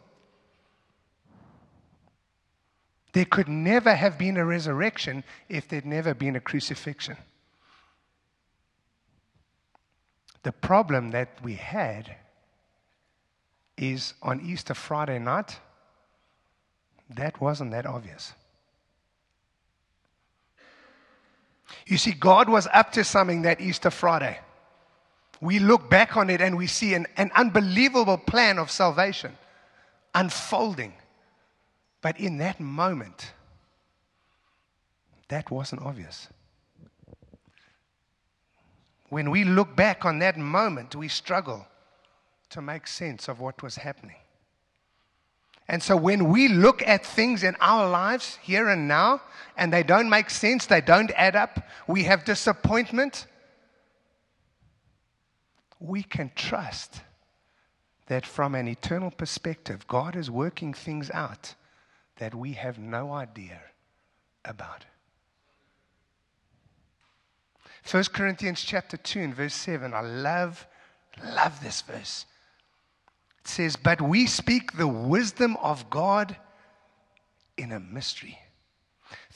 There 3.12 3.24
could 3.24 3.48
never 3.48 3.94
have 3.94 4.18
been 4.18 4.36
a 4.36 4.44
resurrection 4.44 5.24
if 5.48 5.68
there'd 5.68 5.86
never 5.86 6.14
been 6.14 6.36
a 6.36 6.40
crucifixion. 6.40 7.16
The 10.42 10.52
problem 10.52 11.10
that 11.10 11.42
we 11.42 11.54
had 11.54 12.16
is 13.76 14.14
on 14.22 14.40
Easter 14.40 14.74
Friday 14.74 15.18
night, 15.18 15.58
that 17.10 17.40
wasn't 17.40 17.70
that 17.70 17.86
obvious. 17.86 18.32
You 21.86 21.96
see, 21.96 22.12
God 22.12 22.48
was 22.48 22.66
up 22.72 22.92
to 22.92 23.04
something 23.04 23.42
that 23.42 23.60
Easter 23.60 23.90
Friday. 23.90 24.38
We 25.40 25.58
look 25.58 25.88
back 25.88 26.16
on 26.16 26.30
it 26.30 26.40
and 26.40 26.56
we 26.56 26.66
see 26.66 26.94
an, 26.94 27.06
an 27.16 27.30
unbelievable 27.34 28.18
plan 28.18 28.58
of 28.58 28.70
salvation 28.70 29.36
unfolding. 30.14 30.92
But 32.00 32.18
in 32.18 32.38
that 32.38 32.60
moment, 32.60 33.32
that 35.28 35.50
wasn't 35.50 35.82
obvious. 35.82 36.28
When 39.10 39.30
we 39.30 39.44
look 39.44 39.74
back 39.74 40.04
on 40.04 40.18
that 40.18 40.36
moment, 40.36 40.94
we 40.94 41.08
struggle 41.08 41.66
to 42.50 42.60
make 42.62 42.86
sense 42.86 43.28
of 43.28 43.40
what 43.40 43.62
was 43.62 43.76
happening. 43.76 44.16
And 45.68 45.82
so 45.82 45.96
when 45.96 46.30
we 46.30 46.48
look 46.48 46.82
at 46.86 47.04
things 47.04 47.42
in 47.42 47.54
our 47.60 47.88
lives 47.88 48.38
here 48.42 48.68
and 48.68 48.88
now, 48.88 49.20
and 49.56 49.72
they 49.72 49.82
don't 49.82 50.08
make 50.08 50.30
sense, 50.30 50.64
they 50.66 50.80
don't 50.80 51.10
add 51.14 51.36
up, 51.36 51.60
we 51.86 52.04
have 52.04 52.24
disappointment, 52.24 53.26
we 55.78 56.02
can 56.02 56.30
trust 56.34 57.02
that 58.06 58.24
from 58.24 58.54
an 58.54 58.66
eternal 58.66 59.10
perspective, 59.10 59.86
God 59.86 60.16
is 60.16 60.30
working 60.30 60.72
things 60.72 61.10
out 61.10 61.54
that 62.16 62.34
we 62.34 62.52
have 62.52 62.78
no 62.78 63.12
idea 63.12 63.60
about. 64.44 64.86
1 67.90 68.04
Corinthians 68.12 68.62
chapter 68.62 68.96
2 68.96 69.20
and 69.20 69.34
verse 69.34 69.54
7. 69.54 69.92
I 69.92 70.00
love, 70.00 70.66
love 71.22 71.62
this 71.62 71.82
verse 71.82 72.24
says, 73.44 73.76
But 73.76 74.00
we 74.00 74.26
speak 74.26 74.72
the 74.72 74.88
wisdom 74.88 75.56
of 75.58 75.88
God 75.90 76.36
in 77.56 77.72
a 77.72 77.80
mystery. 77.80 78.38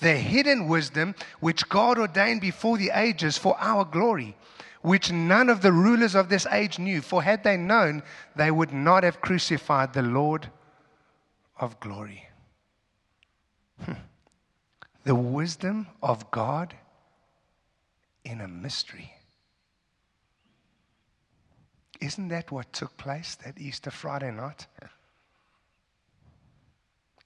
The 0.01 0.17
hidden 0.17 0.69
wisdom 0.69 1.15
which 1.41 1.69
God 1.69 1.99
ordained 1.99 2.41
before 2.41 2.77
the 2.77 2.91
ages 2.95 3.39
for 3.39 3.57
our 3.59 3.85
glory, 3.85 4.37
which 4.83 5.13
none 5.13 5.49
of 5.49 5.63
the 5.63 5.73
rulers 5.73 6.15
of 6.15 6.29
this 6.29 6.47
age 6.47 6.79
knew. 6.79 7.01
For 7.01 7.23
had 7.23 7.45
they 7.45 7.57
known, 7.57 8.03
they 8.37 8.51
would 8.51 8.73
not 8.73 9.05
have 9.05 9.21
crucified 9.21 9.93
the 9.93 10.03
Lord 10.03 10.51
of 11.59 11.79
glory. 11.81 12.29
Hmm. 13.81 13.93
The 15.05 15.15
wisdom 15.15 15.87
of 16.03 16.31
God 16.31 16.75
in 18.25 18.41
a 18.41 18.49
mystery. 18.49 19.13
Isn't 22.03 22.29
that 22.29 22.51
what 22.51 22.73
took 22.73 22.97
place 22.97 23.37
that 23.45 23.61
Easter 23.61 23.93
Friday 23.93 24.33
night? 24.33 24.67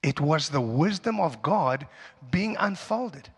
It 0.03 0.21
was 0.21 0.49
the 0.49 0.61
wisdom 0.61 1.19
of 1.19 1.41
God 1.41 1.87
being 2.29 2.55
unfolded. 2.59 3.29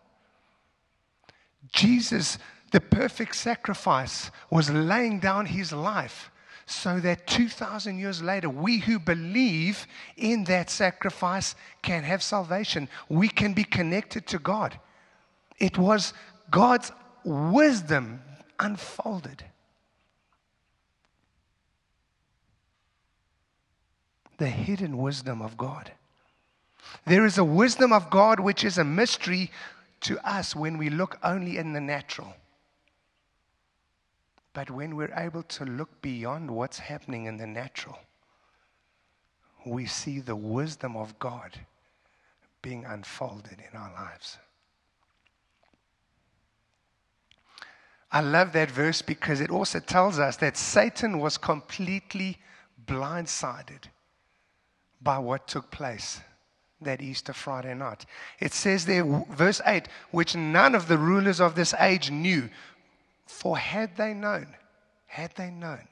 Jesus, 1.72 2.38
the 2.72 2.82
perfect 2.82 3.38
sacrifice, 3.38 4.32
was 4.52 4.70
laying 4.70 5.20
down 5.20 5.46
his 5.46 5.72
life 5.72 6.30
so 6.66 7.00
that 7.00 7.26
2,000 7.26 7.98
years 7.98 8.22
later, 8.22 8.50
we 8.50 8.80
who 8.80 9.00
believe 9.00 9.88
in 10.18 10.44
that 10.44 10.70
sacrifice 10.70 11.56
can 11.82 12.04
have 12.04 12.22
salvation. 12.22 12.90
We 13.08 13.30
can 13.30 13.54
be 13.54 13.64
connected 13.64 14.28
to 14.28 14.40
God. 14.40 14.78
It 15.58 15.78
was 15.78 16.14
God's 16.52 16.92
wisdom 17.24 18.22
unfolded. 18.60 19.46
The 24.40 24.48
hidden 24.48 24.98
wisdom 24.98 25.42
of 25.42 25.58
God. 25.58 25.92
There 27.06 27.26
is 27.26 27.38
a 27.38 27.44
wisdom 27.44 27.94
of 27.94 28.10
God 28.10 28.40
which 28.40 28.64
is 28.64 28.78
a 28.78 28.84
mystery 28.84 29.52
to 30.02 30.18
us 30.28 30.56
when 30.56 30.78
we 30.78 30.90
look 30.90 31.20
only 31.24 31.58
in 31.58 31.74
the 31.74 31.82
natural. 31.82 32.34
But 34.54 34.72
when 34.72 34.96
we're 34.96 35.14
able 35.16 35.44
to 35.44 35.66
look 35.66 36.02
beyond 36.02 36.50
what's 36.50 36.80
happening 36.80 37.26
in 37.26 37.38
the 37.38 37.46
natural, 37.46 38.00
we 39.66 39.86
see 39.86 40.20
the 40.20 40.36
wisdom 40.36 40.96
of 40.96 41.20
God 41.20 41.60
being 42.62 42.86
unfolded 42.86 43.58
in 43.72 43.78
our 43.78 43.92
lives. 43.94 44.38
I 48.12 48.22
love 48.22 48.54
that 48.54 48.72
verse 48.72 49.02
because 49.02 49.40
it 49.40 49.52
also 49.52 49.80
tells 49.80 50.18
us 50.18 50.38
that 50.38 50.58
Satan 50.58 51.20
was 51.20 51.38
completely 51.38 52.38
blindsided 52.88 53.84
by 55.02 55.18
what 55.18 55.48
took 55.48 55.72
place 55.72 56.22
that 56.82 57.02
Easter 57.02 57.34
Friday 57.34 57.74
night. 57.74 58.06
It 58.40 58.54
says 58.54 58.86
there, 58.86 59.04
verse 59.30 59.62
8, 59.66 59.88
which 60.12 60.36
none 60.36 60.76
of 60.76 60.88
the 60.88 60.98
rulers 60.98 61.42
of 61.42 61.56
this 61.56 61.74
age 61.80 62.10
knew. 62.10 62.50
For 63.26 63.58
had 63.58 63.96
they 63.98 64.14
known, 64.14 64.48
had 65.08 65.32
they 65.36 65.50
known, 65.50 65.88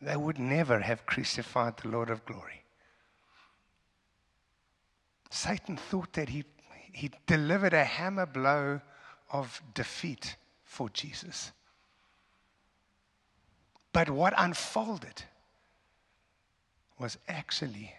they 0.00 0.16
would 0.16 0.38
never 0.38 0.80
have 0.80 1.06
crucified 1.06 1.76
the 1.78 1.88
Lord 1.88 2.10
of 2.10 2.24
glory. 2.26 2.62
Satan 5.30 5.76
thought 5.76 6.12
that 6.12 6.28
he, 6.28 6.44
he 6.92 7.10
delivered 7.26 7.72
a 7.72 7.84
hammer 7.84 8.26
blow 8.26 8.80
of 9.30 9.62
defeat 9.74 10.36
for 10.64 10.90
Jesus. 10.90 11.52
But 13.92 14.10
what 14.10 14.34
unfolded 14.36 15.22
was 17.02 17.18
actually 17.28 17.92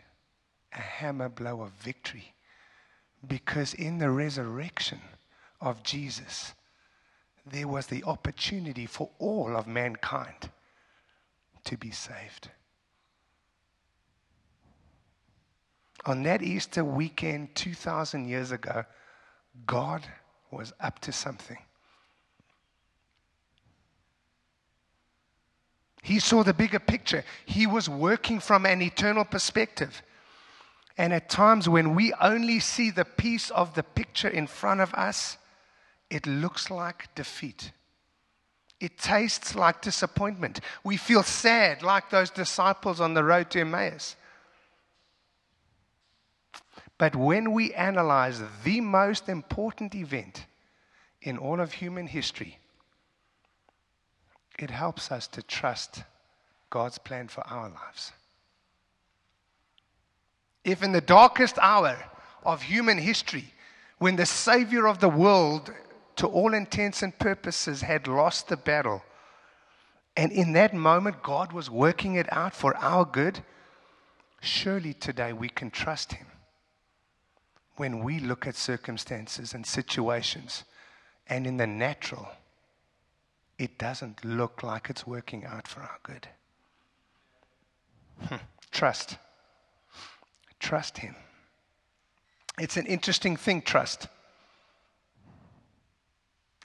a 0.72 0.80
hammer 0.80 1.30
blow 1.30 1.62
of 1.62 1.72
victory. 1.74 2.34
Because 3.28 3.74
in 3.74 4.00
the 4.00 4.10
resurrection 4.10 5.00
of 5.62 5.84
Jesus, 5.84 6.54
there 7.46 7.68
was 7.68 7.88
the 7.88 8.04
opportunity 8.06 8.86
for 8.86 9.10
all 9.20 9.56
of 9.56 9.68
mankind 9.68 10.50
to 11.66 11.78
be 11.78 11.92
saved. 11.92 12.50
On 16.06 16.24
that 16.24 16.42
Easter 16.42 16.84
weekend 16.84 17.56
2,000 17.56 18.28
years 18.28 18.52
ago, 18.52 18.84
God 19.66 20.02
was 20.52 20.74
up 20.80 21.00
to 21.00 21.12
something. 21.12 21.60
He 26.04 26.20
saw 26.20 26.44
the 26.44 26.54
bigger 26.54 26.80
picture. 26.80 27.24
He 27.46 27.66
was 27.66 27.88
working 27.88 28.42
from 28.42 28.66
an 28.66 28.82
eternal 28.82 29.24
perspective. 29.24 30.04
And 30.98 31.14
at 31.14 31.30
times 31.30 31.68
when 31.70 31.96
we 31.96 32.14
only 32.22 32.60
see 32.60 32.92
the 32.92 33.06
piece 33.06 33.50
of 33.50 33.74
the 33.74 33.84
picture 33.84 34.28
in 34.28 34.46
front 34.46 34.82
of 34.82 34.94
us, 34.94 35.38
it 36.10 36.28
looks 36.28 36.70
like 36.70 37.16
defeat. 37.16 37.72
It 38.82 38.98
tastes 38.98 39.56
like 39.56 39.82
disappointment. 39.82 40.60
We 40.84 40.98
feel 40.98 41.24
sad, 41.24 41.82
like 41.82 42.10
those 42.10 42.30
disciples 42.30 43.00
on 43.00 43.14
the 43.14 43.24
road 43.24 43.50
to 43.52 43.62
Emmaus. 43.62 44.18
But 46.98 47.16
when 47.16 47.54
we 47.54 47.74
analyze 47.74 48.42
the 48.66 48.82
most 48.82 49.30
important 49.30 49.96
event 49.96 50.46
in 51.22 51.38
all 51.38 51.62
of 51.62 51.72
human 51.72 52.08
history, 52.08 52.60
it 54.60 54.70
helps 54.70 55.12
us 55.12 55.28
to 55.28 55.42
trust 55.42 56.04
God's 56.70 56.98
plan 56.98 57.28
for 57.28 57.46
our 57.48 57.70
lives. 57.70 58.12
If 60.64 60.82
in 60.82 60.92
the 60.92 61.02
darkest 61.02 61.58
hour 61.60 61.98
of 62.44 62.62
human 62.62 62.98
history, 62.98 63.54
when 63.98 64.16
the 64.16 64.26
Savior 64.26 64.88
of 64.88 65.00
the 65.00 65.10
world, 65.10 65.72
to 66.18 66.28
all 66.28 66.54
intents 66.54 67.04
and 67.04 67.18
purposes, 67.18 67.82
had 67.82 68.08
lost 68.08 68.48
the 68.48 68.58
battle, 68.58 69.04
and 70.16 70.32
in 70.32 70.54
that 70.54 70.74
moment 70.74 71.24
God 71.24 71.52
was 71.52 71.70
working 71.70 72.16
it 72.16 72.32
out 72.32 72.56
for 72.56 72.76
our 72.78 73.06
good, 73.06 73.44
surely 74.42 74.94
today 74.94 75.34
we 75.34 75.50
can 75.50 75.72
trust 75.72 76.14
Him. 76.14 76.28
When 77.76 78.04
we 78.04 78.20
look 78.20 78.46
at 78.46 78.56
circumstances 78.56 79.54
and 79.54 79.66
situations, 79.66 80.64
and 81.28 81.48
in 81.48 81.58
the 81.58 81.68
natural, 81.68 82.30
it 83.58 83.78
doesn't 83.78 84.24
look 84.26 84.64
like 84.64 84.90
it's 84.90 85.06
working 85.06 85.46
out 85.46 85.68
for 85.68 85.82
our 85.82 86.00
good. 86.04 86.28
Hmm. 88.22 88.36
Trust. 88.72 89.18
Trust 90.60 90.98
Him. 90.98 91.16
It's 92.60 92.78
an 92.78 92.86
interesting 92.86 93.36
thing, 93.36 93.62
trust. 93.62 94.08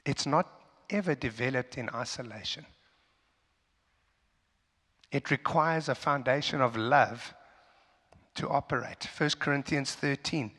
It's 0.05 0.27
not 0.27 0.49
ever 0.91 1.15
developed 1.15 1.77
in 1.77 1.91
isolation. 1.91 2.65
It 5.11 5.31
requires 5.31 5.89
a 5.89 5.95
foundation 5.95 6.61
of 6.61 6.77
love 6.77 7.35
to 8.35 8.49
operate. 8.49 9.09
1 9.17 9.31
Corinthians 9.39 9.95
13 9.95 10.53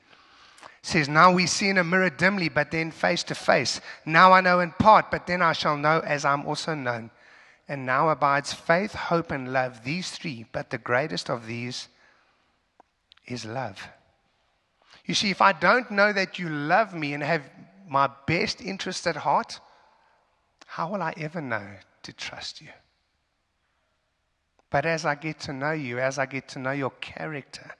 says, 0.81 1.09
Now 1.09 1.31
we 1.31 1.45
see 1.45 1.69
in 1.69 1.77
a 1.77 1.83
mirror 1.83 2.09
dimly, 2.09 2.49
but 2.49 2.71
then 2.71 2.91
face 2.91 3.23
to 3.23 3.35
face. 3.35 3.81
Now 4.05 4.31
I 4.31 4.41
know 4.41 4.59
in 4.59 4.71
part, 4.71 5.11
but 5.11 5.27
then 5.27 5.41
I 5.41 5.53
shall 5.53 5.77
know 5.77 5.99
as 5.99 6.25
I'm 6.25 6.45
also 6.45 6.73
known. 6.73 7.11
And 7.67 7.85
now 7.85 8.09
abides 8.09 8.53
faith, 8.53 8.93
hope, 8.93 9.31
and 9.31 9.53
love, 9.53 9.83
these 9.83 10.11
three, 10.11 10.45
but 10.51 10.69
the 10.69 10.77
greatest 10.77 11.29
of 11.29 11.45
these 11.45 11.87
is 13.27 13.45
love. 13.45 13.87
You 15.05 15.13
see, 15.13 15.29
if 15.29 15.41
I 15.41 15.53
don't 15.53 15.91
know 15.91 16.13
that 16.13 16.39
you 16.39 16.49
love 16.49 16.93
me 16.93 17.13
and 17.13 17.23
have 17.23 17.49
my 17.87 18.09
best 18.27 18.61
interest 18.61 19.07
at 19.07 19.15
heart, 19.17 19.59
how 20.65 20.91
will 20.91 21.01
I 21.01 21.13
ever 21.17 21.41
know 21.41 21.67
to 22.03 22.13
trust 22.13 22.61
you? 22.61 22.69
But 24.69 24.85
as 24.85 25.05
I 25.05 25.15
get 25.15 25.39
to 25.41 25.53
know 25.53 25.71
you, 25.71 25.99
as 25.99 26.19
I 26.19 26.25
get 26.25 26.47
to 26.49 26.59
know 26.59 26.71
your 26.71 26.91
character, 26.91 27.71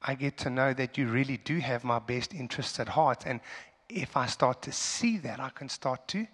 I 0.00 0.14
get 0.14 0.36
to 0.38 0.50
know 0.50 0.72
that 0.74 0.96
you 0.96 1.08
really 1.08 1.38
do 1.38 1.58
have 1.58 1.84
my 1.84 1.98
best 1.98 2.32
interests 2.32 2.78
at 2.78 2.88
heart. 2.88 3.24
And 3.26 3.40
if 3.88 4.16
I 4.16 4.26
start 4.26 4.62
to 4.62 4.72
see 4.72 5.18
that, 5.18 5.40
I 5.40 5.50
can 5.50 5.68
start 5.68 6.06
to 6.08 6.26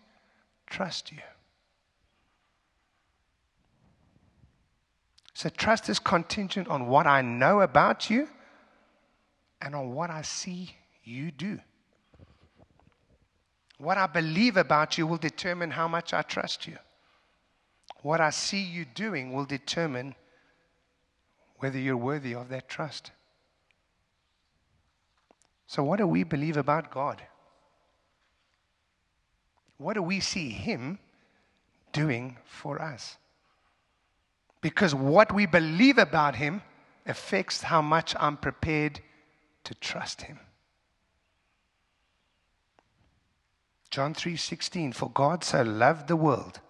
trust 0.66 1.12
you. 1.12 1.18
So, 5.32 5.48
trust 5.48 5.88
is 5.88 5.98
contingent 5.98 6.68
on 6.68 6.86
what 6.86 7.06
I 7.06 7.20
know 7.20 7.60
about 7.60 8.08
you 8.08 8.28
and 9.60 9.74
on 9.74 9.92
what 9.92 10.10
I 10.10 10.22
see 10.22 10.76
you 11.02 11.32
do. 11.32 11.58
What 13.78 13.98
I 13.98 14.06
believe 14.06 14.56
about 14.56 14.96
you 14.96 15.06
will 15.06 15.16
determine 15.16 15.72
how 15.72 15.88
much 15.88 16.14
I 16.14 16.22
trust 16.22 16.68
you. 16.68 16.78
What 18.02 18.20
I 18.20 18.30
see 18.30 18.62
you 18.62 18.84
doing 18.84 19.32
will 19.32 19.44
determine 19.44 20.14
whether 21.56 21.78
you're 21.78 21.96
worthy 21.96 22.34
of 22.34 22.48
that 22.50 22.68
trust. 22.68 23.10
So, 25.66 25.82
what 25.82 25.98
do 25.98 26.06
we 26.06 26.24
believe 26.24 26.56
about 26.56 26.90
God? 26.90 27.22
What 29.78 29.94
do 29.94 30.02
we 30.02 30.20
see 30.20 30.50
Him 30.50 30.98
doing 31.92 32.36
for 32.44 32.80
us? 32.80 33.16
Because 34.60 34.94
what 34.94 35.32
we 35.32 35.46
believe 35.46 35.98
about 35.98 36.36
Him 36.36 36.62
affects 37.06 37.62
how 37.62 37.82
much 37.82 38.14
I'm 38.18 38.36
prepared 38.36 39.00
to 39.64 39.74
trust 39.74 40.22
Him. 40.22 40.38
John 43.90 44.14
3:16 44.14 44.94
For 44.94 45.10
God 45.10 45.44
so 45.44 45.62
loved 45.62 46.08
the 46.08 46.16
world 46.16 46.60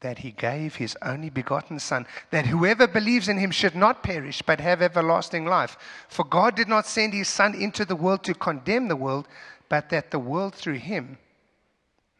that 0.00 0.18
he 0.18 0.30
gave 0.30 0.76
his 0.76 0.96
only 1.02 1.28
begotten 1.28 1.78
Son, 1.78 2.06
that 2.30 2.46
whoever 2.46 2.86
believes 2.86 3.28
in 3.28 3.38
him 3.38 3.50
should 3.50 3.74
not 3.74 4.02
perish, 4.02 4.42
but 4.42 4.60
have 4.60 4.80
everlasting 4.80 5.44
life. 5.44 5.76
For 6.08 6.24
God 6.24 6.54
did 6.54 6.68
not 6.68 6.86
send 6.86 7.12
his 7.12 7.28
Son 7.28 7.54
into 7.54 7.84
the 7.84 7.96
world 7.96 8.22
to 8.24 8.34
condemn 8.34 8.88
the 8.88 8.96
world, 8.96 9.26
but 9.68 9.90
that 9.90 10.10
the 10.10 10.18
world 10.18 10.54
through 10.54 10.78
him 10.78 11.18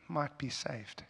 might 0.08 0.36
be 0.38 0.48
saved. 0.48 1.04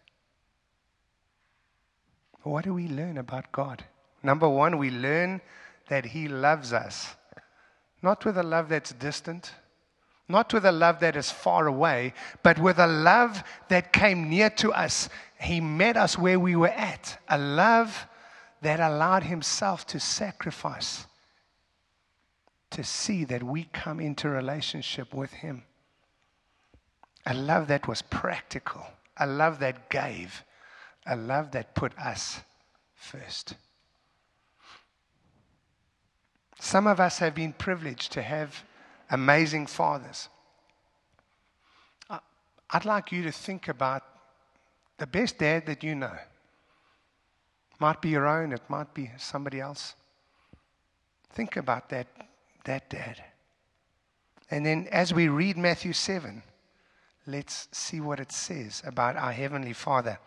What 2.43 2.65
do 2.65 2.73
we 2.73 2.87
learn 2.87 3.17
about 3.17 3.51
God? 3.51 3.83
Number 4.21 4.47
one, 4.47 4.77
we 4.77 4.91
learn 4.91 5.41
that 5.87 6.05
he 6.05 6.27
loves 6.27 6.71
us, 6.71 7.15
not 8.01 8.25
with 8.25 8.37
a 8.37 8.43
love 8.43 8.69
that's 8.69 8.93
distant. 8.93 9.53
Not 10.29 10.53
with 10.53 10.63
a 10.63 10.71
love 10.71 10.99
that 10.99 11.15
is 11.15 11.31
far 11.31 11.67
away, 11.67 12.13
but 12.43 12.59
with 12.59 12.77
a 12.77 12.87
love 12.87 13.43
that 13.67 13.91
came 13.91 14.29
near 14.29 14.49
to 14.51 14.71
us 14.71 15.09
he 15.39 15.61
met 15.61 15.95
us 15.95 16.17
where 16.17 16.39
we 16.39 16.55
were 16.55 16.67
at. 16.67 17.17
A 17.29 17.37
love 17.37 18.07
that 18.61 18.79
allowed 18.79 19.23
Himself 19.23 19.87
to 19.87 19.99
sacrifice 19.99 21.05
to 22.71 22.83
see 22.83 23.23
that 23.23 23.41
we 23.41 23.63
come 23.63 23.99
into 23.99 24.29
relationship 24.29 25.13
with 25.13 25.31
Him. 25.31 25.63
A 27.25 27.33
love 27.33 27.67
that 27.67 27.87
was 27.87 28.01
practical, 28.01 28.85
a 29.17 29.25
love 29.25 29.59
that 29.59 29.89
gave, 29.89 30.43
a 31.05 31.15
love 31.15 31.51
that 31.51 31.73
put 31.73 31.97
us 31.97 32.41
first. 32.95 33.55
Some 36.59 36.85
of 36.85 36.99
us 36.99 37.19
have 37.19 37.33
been 37.33 37.53
privileged 37.53 38.11
to 38.11 38.21
have 38.21 38.63
amazing 39.09 39.67
fathers. 39.67 40.29
Uh, 42.09 42.19
I'd 42.69 42.85
like 42.85 43.11
you 43.11 43.23
to 43.23 43.31
think 43.31 43.67
about 43.67 44.03
the 44.97 45.07
best 45.07 45.37
dad 45.37 45.65
that 45.65 45.83
you 45.83 45.95
know. 45.95 46.17
Might 47.79 48.01
be 48.01 48.09
your 48.09 48.27
own, 48.27 48.51
it 48.51 48.61
might 48.67 48.93
be 48.93 49.09
somebody 49.17 49.59
else. 49.59 49.95
Think 51.31 51.55
about 51.55 51.89
that, 51.89 52.07
that 52.65 52.89
dad. 52.89 53.23
And 54.51 54.65
then 54.65 54.87
as 54.91 55.13
we 55.13 55.29
read 55.29 55.57
Matthew 55.57 55.93
7, 55.93 56.43
let's 57.25 57.67
see 57.71 58.01
what 58.01 58.19
it 58.19 58.31
says 58.31 58.81
about 58.85 59.15
our 59.15 59.31
Heavenly 59.31 59.73
Father. 59.73 60.19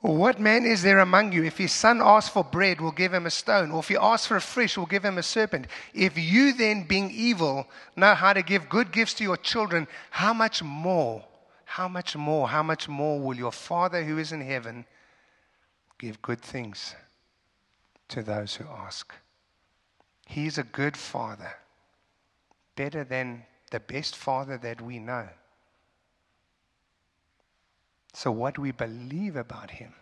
What 0.00 0.38
man 0.38 0.64
is 0.64 0.82
there 0.82 0.98
among 0.98 1.32
you, 1.32 1.44
if 1.44 1.58
his 1.58 1.72
son 1.72 2.00
asks 2.02 2.32
for 2.32 2.44
bread, 2.44 2.80
will 2.80 2.92
give 2.92 3.12
him 3.12 3.26
a 3.26 3.30
stone, 3.30 3.70
or 3.70 3.80
if 3.80 3.88
he 3.88 3.96
asks 3.96 4.26
for 4.26 4.36
a 4.36 4.40
fish, 4.40 4.76
will 4.76 4.86
give 4.86 5.04
him 5.04 5.18
a 5.18 5.22
serpent? 5.22 5.66
If 5.94 6.16
you 6.18 6.52
then, 6.52 6.84
being 6.84 7.10
evil, 7.10 7.66
know 7.96 8.14
how 8.14 8.32
to 8.32 8.42
give 8.42 8.68
good 8.68 8.92
gifts 8.92 9.14
to 9.14 9.24
your 9.24 9.36
children, 9.36 9.88
how 10.10 10.32
much 10.32 10.62
more 10.62 11.24
how 11.66 11.88
much 11.88 12.16
more, 12.16 12.48
how 12.48 12.62
much 12.62 12.88
more 12.88 13.20
will 13.20 13.36
your 13.36 13.52
Father 13.52 14.02
who 14.04 14.18
is 14.18 14.32
in 14.32 14.40
heaven 14.40 14.86
give 15.98 16.22
good 16.22 16.40
things 16.40 16.94
to 18.08 18.22
those 18.22 18.54
who 18.54 18.64
ask. 18.68 19.12
He's 20.26 20.58
a 20.58 20.62
good 20.62 20.96
father, 20.96 21.52
better 22.76 23.02
than 23.04 23.44
the 23.72 23.80
best 23.80 24.14
father 24.16 24.56
that 24.58 24.80
we 24.80 24.98
know. 24.98 25.28
So, 28.16 28.32
what 28.32 28.58
we 28.58 28.72
believe 28.72 29.36
about 29.36 29.72
him 29.72 29.92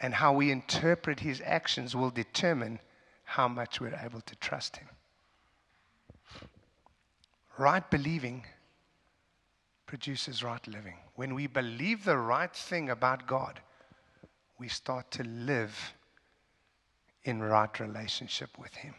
and 0.00 0.12
how 0.12 0.32
we 0.32 0.50
interpret 0.50 1.20
his 1.20 1.40
actions 1.44 1.94
will 1.94 2.10
determine 2.10 2.80
how 3.22 3.46
much 3.46 3.80
we're 3.80 3.94
able 3.94 4.20
to 4.22 4.34
trust 4.34 4.78
him. 4.78 4.88
Right 7.56 7.88
believing 7.88 8.44
produces 9.86 10.42
right 10.42 10.66
living. 10.66 10.96
When 11.14 11.36
we 11.36 11.46
believe 11.46 12.04
the 12.04 12.18
right 12.18 12.52
thing 12.52 12.90
about 12.90 13.28
God, 13.28 13.60
we 14.58 14.66
start 14.66 15.12
to 15.12 15.22
live 15.22 15.94
in 17.22 17.40
right 17.40 17.78
relationship 17.78 18.58
with 18.58 18.74
him. 18.74 18.96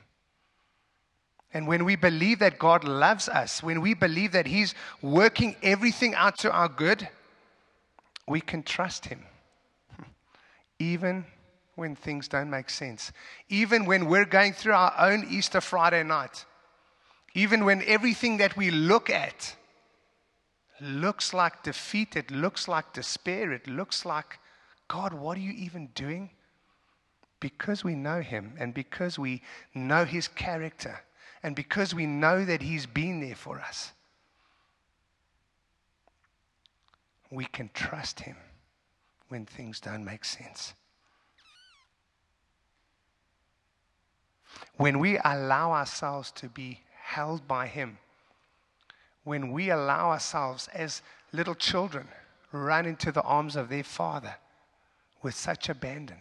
And 1.53 1.67
when 1.67 1.83
we 1.83 1.95
believe 1.95 2.39
that 2.39 2.59
God 2.59 2.83
loves 2.83 3.27
us, 3.27 3.61
when 3.61 3.81
we 3.81 3.93
believe 3.93 4.31
that 4.31 4.47
He's 4.47 4.73
working 5.01 5.55
everything 5.61 6.15
out 6.15 6.37
to 6.39 6.51
our 6.51 6.69
good, 6.69 7.07
we 8.27 8.39
can 8.39 8.63
trust 8.63 9.05
Him. 9.05 9.25
Even 10.79 11.25
when 11.75 11.95
things 11.95 12.27
don't 12.27 12.49
make 12.49 12.69
sense. 12.69 13.11
Even 13.49 13.85
when 13.85 14.05
we're 14.05 14.25
going 14.25 14.53
through 14.53 14.73
our 14.73 14.93
own 14.97 15.25
Easter 15.29 15.59
Friday 15.59 16.03
night. 16.03 16.45
Even 17.33 17.65
when 17.65 17.81
everything 17.83 18.37
that 18.37 18.55
we 18.55 18.71
look 18.71 19.09
at 19.09 19.55
looks 20.79 21.33
like 21.33 21.63
defeat, 21.63 22.15
it 22.15 22.31
looks 22.31 22.67
like 22.67 22.93
despair, 22.93 23.51
it 23.51 23.67
looks 23.67 24.05
like, 24.05 24.39
God, 24.87 25.13
what 25.13 25.37
are 25.37 25.41
you 25.41 25.53
even 25.53 25.87
doing? 25.95 26.31
Because 27.39 27.83
we 27.83 27.95
know 27.95 28.21
Him 28.21 28.53
and 28.59 28.73
because 28.73 29.17
we 29.17 29.41
know 29.73 30.05
His 30.05 30.27
character 30.27 31.01
and 31.43 31.55
because 31.55 31.93
we 31.93 32.05
know 32.05 32.45
that 32.45 32.61
He's 32.61 32.85
been 32.85 33.19
there 33.19 33.35
for 33.35 33.59
us, 33.59 33.91
we 37.29 37.45
can 37.45 37.69
trust 37.73 38.19
Him 38.21 38.35
when 39.29 39.45
things 39.45 39.79
don't 39.79 40.05
make 40.05 40.25
sense. 40.25 40.73
When 44.77 44.99
we 44.99 45.17
allow 45.23 45.71
ourselves 45.71 46.31
to 46.33 46.49
be 46.49 46.81
held 47.03 47.47
by 47.47 47.67
Him, 47.67 47.97
when 49.23 49.51
we 49.51 49.69
allow 49.69 50.11
ourselves 50.11 50.67
as 50.73 51.01
little 51.31 51.55
children 51.55 52.07
run 52.51 52.85
into 52.85 53.11
the 53.11 53.21
arms 53.21 53.55
of 53.55 53.69
their 53.69 53.83
Father 53.83 54.35
with 55.21 55.33
such 55.33 55.69
abandon 55.69 56.17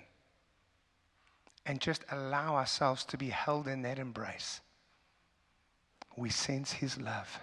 and 1.67 1.81
just 1.81 2.05
allow 2.11 2.55
ourselves 2.55 3.05
to 3.05 3.19
be 3.19 3.31
held 3.31 3.67
in 3.67 3.83
that 3.83 3.99
embrace 3.99 4.61
we 6.21 6.29
sense 6.29 6.73
His 6.73 7.01
love. 7.01 7.41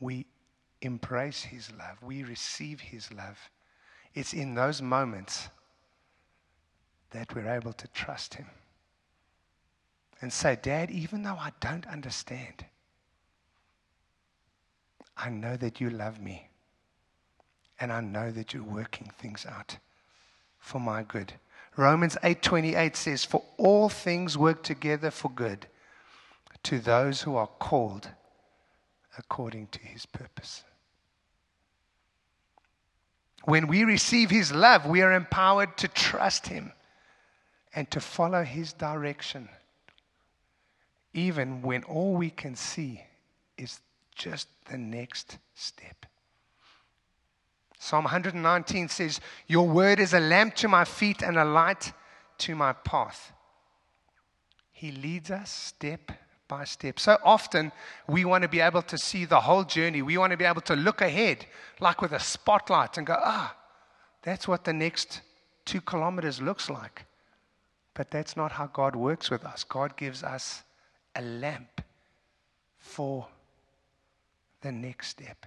We 0.00 0.26
embrace 0.80 1.42
His 1.42 1.70
love. 1.70 2.02
We 2.02 2.24
receive 2.24 2.80
His 2.80 3.12
love. 3.12 3.38
It's 4.14 4.32
in 4.32 4.54
those 4.54 4.80
moments 4.80 5.50
that 7.10 7.34
we're 7.34 7.48
able 7.48 7.74
to 7.74 7.88
trust 7.88 8.34
Him 8.34 8.46
and 10.22 10.32
say, 10.32 10.58
Dad, 10.60 10.90
even 10.90 11.22
though 11.22 11.36
I 11.38 11.52
don't 11.60 11.86
understand, 11.86 12.64
I 15.14 15.28
know 15.28 15.58
that 15.58 15.78
you 15.78 15.90
love 15.90 16.20
me. 16.20 16.48
And 17.78 17.92
I 17.92 18.00
know 18.00 18.30
that 18.30 18.54
you're 18.54 18.62
working 18.62 19.10
things 19.18 19.44
out 19.44 19.76
for 20.58 20.80
my 20.80 21.02
good. 21.02 21.34
Romans 21.76 22.16
8:28 22.22 22.96
says, 22.96 23.24
"For 23.24 23.42
all 23.58 23.88
things 23.88 24.38
work 24.38 24.62
together 24.62 25.10
for 25.10 25.30
good 25.30 25.66
to 26.64 26.78
those 26.78 27.22
who 27.22 27.36
are 27.36 27.48
called 27.58 28.08
according 29.18 29.66
to 29.68 29.80
his 29.80 30.06
purpose. 30.06 30.64
When 33.44 33.66
we 33.66 33.84
receive 33.84 34.30
his 34.30 34.52
love, 34.52 34.86
we 34.86 35.02
are 35.02 35.12
empowered 35.12 35.76
to 35.78 35.88
trust 35.88 36.46
him 36.46 36.72
and 37.74 37.90
to 37.90 38.00
follow 38.00 38.44
his 38.44 38.72
direction, 38.72 39.48
even 41.12 41.62
when 41.62 41.82
all 41.84 42.14
we 42.14 42.30
can 42.30 42.54
see 42.54 43.02
is 43.56 43.80
just 44.14 44.48
the 44.70 44.78
next 44.78 45.38
step. 45.54 46.06
Psalm 47.78 48.04
119 48.04 48.88
says, 48.88 49.20
Your 49.48 49.66
word 49.66 49.98
is 49.98 50.14
a 50.14 50.20
lamp 50.20 50.54
to 50.56 50.68
my 50.68 50.84
feet 50.84 51.22
and 51.22 51.36
a 51.36 51.44
light 51.44 51.92
to 52.38 52.54
my 52.54 52.72
path. 52.72 53.32
He 54.70 54.92
leads 54.92 55.32
us 55.32 55.50
step 55.50 56.12
by 56.52 56.64
step. 56.64 57.00
So 57.00 57.16
often 57.24 57.72
we 58.06 58.26
want 58.26 58.42
to 58.42 58.48
be 58.48 58.60
able 58.60 58.82
to 58.82 58.98
see 58.98 59.24
the 59.24 59.40
whole 59.40 59.64
journey. 59.64 60.02
We 60.02 60.18
want 60.18 60.32
to 60.32 60.36
be 60.36 60.44
able 60.44 60.60
to 60.72 60.76
look 60.76 61.00
ahead, 61.00 61.46
like 61.80 62.02
with 62.02 62.12
a 62.12 62.20
spotlight, 62.20 62.98
and 62.98 63.06
go, 63.06 63.16
ah, 63.18 63.56
that's 64.20 64.46
what 64.46 64.64
the 64.64 64.72
next 64.74 65.22
two 65.64 65.80
kilometers 65.80 66.42
looks 66.42 66.68
like. 66.68 67.06
But 67.94 68.10
that's 68.10 68.36
not 68.36 68.52
how 68.52 68.66
God 68.66 68.94
works 68.94 69.30
with 69.30 69.46
us. 69.46 69.64
God 69.64 69.96
gives 69.96 70.22
us 70.22 70.62
a 71.16 71.22
lamp 71.22 71.80
for 72.78 73.26
the 74.60 74.72
next 74.72 75.08
step. 75.08 75.46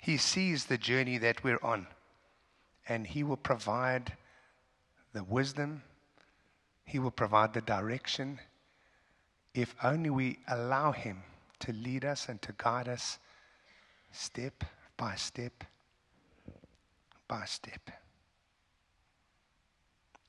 He 0.00 0.16
sees 0.16 0.64
the 0.64 0.78
journey 0.78 1.18
that 1.18 1.44
we're 1.44 1.62
on, 1.62 1.86
and 2.88 3.06
He 3.06 3.22
will 3.22 3.36
provide 3.36 4.14
the 5.12 5.22
wisdom 5.22 5.82
he 6.86 7.00
will 7.00 7.10
provide 7.10 7.52
the 7.52 7.60
direction 7.60 8.38
if 9.52 9.74
only 9.82 10.08
we 10.08 10.38
allow 10.48 10.92
Him 10.92 11.22
to 11.58 11.72
lead 11.72 12.04
us 12.04 12.28
and 12.28 12.40
to 12.42 12.54
guide 12.56 12.88
us 12.88 13.18
step 14.12 14.64
by 14.96 15.16
step 15.16 15.64
by 17.26 17.44
step. 17.44 17.90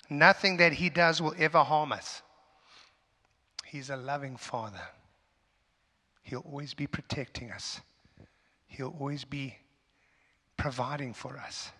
Nothing 0.10 0.58
that 0.58 0.74
He 0.74 0.89
does 0.89 1.22
will 1.22 1.36
ever 1.38 1.63
harm 1.63 1.91
us. 1.91 2.24
He's 3.63 3.91
a 3.91 3.98
loving 3.98 4.36
Father. 4.36 4.82
He'll 6.24 6.39
always 6.39 6.74
be 6.74 6.88
protecting 6.88 7.52
us, 7.52 7.82
He'll 8.65 8.96
always 9.00 9.26
be 9.26 9.58
providing 10.56 11.13
for 11.13 11.38
us. 11.38 11.72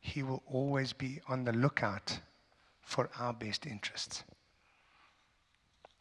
He 0.00 0.22
will 0.22 0.42
always 0.46 0.92
be 0.92 1.20
on 1.28 1.44
the 1.44 1.52
lookout 1.52 2.18
for 2.84 3.10
our 3.18 3.32
best 3.32 3.66
interests. 3.66 4.24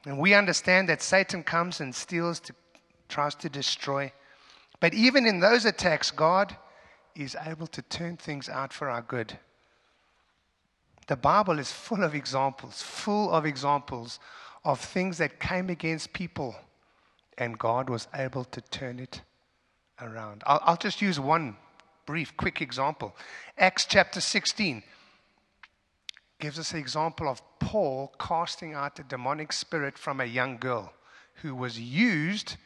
And 0.06 0.20
we 0.20 0.34
understand 0.34 0.90
that 0.90 1.02
Satan 1.02 1.44
comes 1.44 1.80
and 1.80 1.96
steals, 1.96 2.40
to, 2.42 2.54
tries 3.08 3.36
to 3.36 3.50
destroy. 3.50 4.12
But 4.80 4.94
even 4.94 5.26
in 5.26 5.40
those 5.40 5.66
attacks, 5.66 6.12
God 6.12 6.56
is 7.16 7.38
able 7.46 7.68
to 7.68 7.82
turn 7.84 8.18
things 8.18 8.50
out 8.50 8.74
for 8.74 8.90
our 8.90 9.02
good. 9.02 9.38
The 11.08 11.16
Bible 11.16 11.60
is 11.60 11.72
full 11.72 12.04
of 12.04 12.16
examples, 12.16 12.82
full 12.82 13.32
of 13.32 13.46
examples 13.46 14.20
of 14.66 14.80
things 14.80 15.18
that 15.18 15.40
came 15.40 15.70
against 15.70 16.14
people, 16.14 16.56
and 17.38 17.60
God 17.60 17.90
was 17.90 18.08
able 18.14 18.46
to 18.46 18.62
turn 18.62 19.00
it 19.00 19.22
around. 20.02 20.44
I'll, 20.46 20.62
I'll 20.64 20.78
just 20.78 21.02
use 21.02 21.20
one 21.20 21.58
brief, 22.06 22.36
quick 22.38 22.62
example. 22.62 23.16
Acts 23.58 23.86
chapter 23.86 24.22
16 24.22 24.84
gives 26.40 26.60
us 26.60 26.74
an 26.74 26.80
example 26.80 27.28
of 27.28 27.42
Paul 27.60 28.14
casting 28.20 28.74
out 28.74 29.00
a 29.00 29.04
demonic 29.04 29.54
spirit 29.54 29.98
from 29.98 30.20
a 30.20 30.26
young 30.26 30.58
girl 30.58 30.94
who 31.42 31.56
was 31.56 31.80
used 31.80 32.58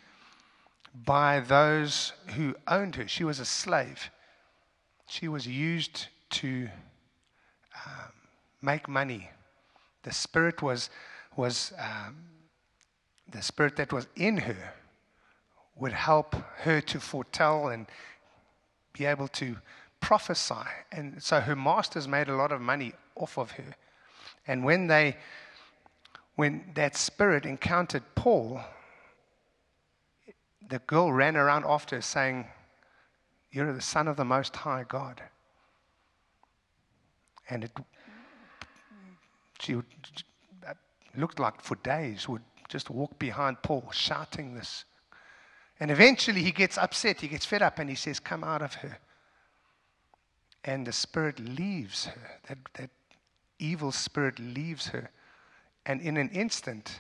by 1.06 1.40
those 1.40 2.14
who 2.36 2.56
owned 2.68 2.96
her. 2.96 3.08
She 3.08 3.24
was 3.24 3.40
a 3.40 3.46
slave. 3.46 4.10
She 5.08 5.28
was 5.28 5.48
used 5.48 6.08
to 6.32 6.70
um, 7.86 8.12
make 8.62 8.90
money. 8.90 9.30
The 10.04 10.12
spirit 10.12 10.62
was, 10.62 10.90
was 11.36 11.74
um, 11.80 12.18
the 13.32 13.42
spirit 13.42 13.76
that 13.76 13.94
was 13.94 14.08
in 14.16 14.38
her 14.38 14.74
would 15.76 15.94
help 15.94 16.36
her 16.60 16.82
to 16.82 17.00
foretell 17.00 17.68
and 17.68 17.86
be 18.94 19.06
able 19.06 19.28
to 19.28 19.58
prophesy. 20.00 20.68
And 20.92 21.22
so 21.22 21.40
her 21.40 21.56
masters 21.56 22.08
made 22.08 22.30
a 22.30 22.36
lot 22.36 22.52
of 22.52 22.62
money 22.62 22.94
off 23.18 23.38
of 23.38 23.52
her. 23.52 23.76
And 24.48 24.64
when 24.64 24.88
they 24.88 25.18
when 26.36 26.72
that 26.76 26.96
spirit 26.96 27.46
encountered 27.46 28.04
Paul, 28.14 28.62
the 30.70 30.80
girl 30.80 31.12
ran 31.12 31.36
around 31.36 31.66
after 31.66 32.00
saying, 32.00 32.48
You're 33.52 33.74
the 33.74 33.82
son 33.82 34.08
of 34.08 34.18
the 34.18 34.26
most 34.26 34.56
high 34.56 34.86
God. 34.88 35.22
And 37.50 37.64
it 37.64 37.72
she 39.60 39.76
would, 39.76 39.86
looked 41.16 41.40
like 41.40 41.62
for 41.62 41.76
days 41.78 42.30
would 42.30 42.44
just 42.70 42.90
walk 42.90 43.18
behind 43.18 43.62
Paul 43.64 43.90
shouting 43.92 44.54
this. 44.54 44.86
And 45.80 45.92
eventually 45.92 46.44
he 46.44 46.52
gets 46.52 46.78
upset, 46.78 47.22
he 47.22 47.28
gets 47.28 47.46
fed 47.46 47.62
up, 47.62 47.80
and 47.80 47.90
he 47.90 47.96
says, 47.96 48.20
Come 48.20 48.44
out 48.44 48.62
of 48.62 48.76
her. 48.76 49.00
And 50.64 50.86
the 50.86 50.92
spirit 50.92 51.40
leaves 51.40 52.06
her. 52.06 52.40
That, 52.48 52.58
that 52.76 52.90
evil 53.60 53.92
spirit 53.92 54.40
leaves 54.40 54.88
her. 54.88 55.12
And 55.86 56.02
in 56.02 56.18
an 56.18 56.30
instant, 56.30 57.00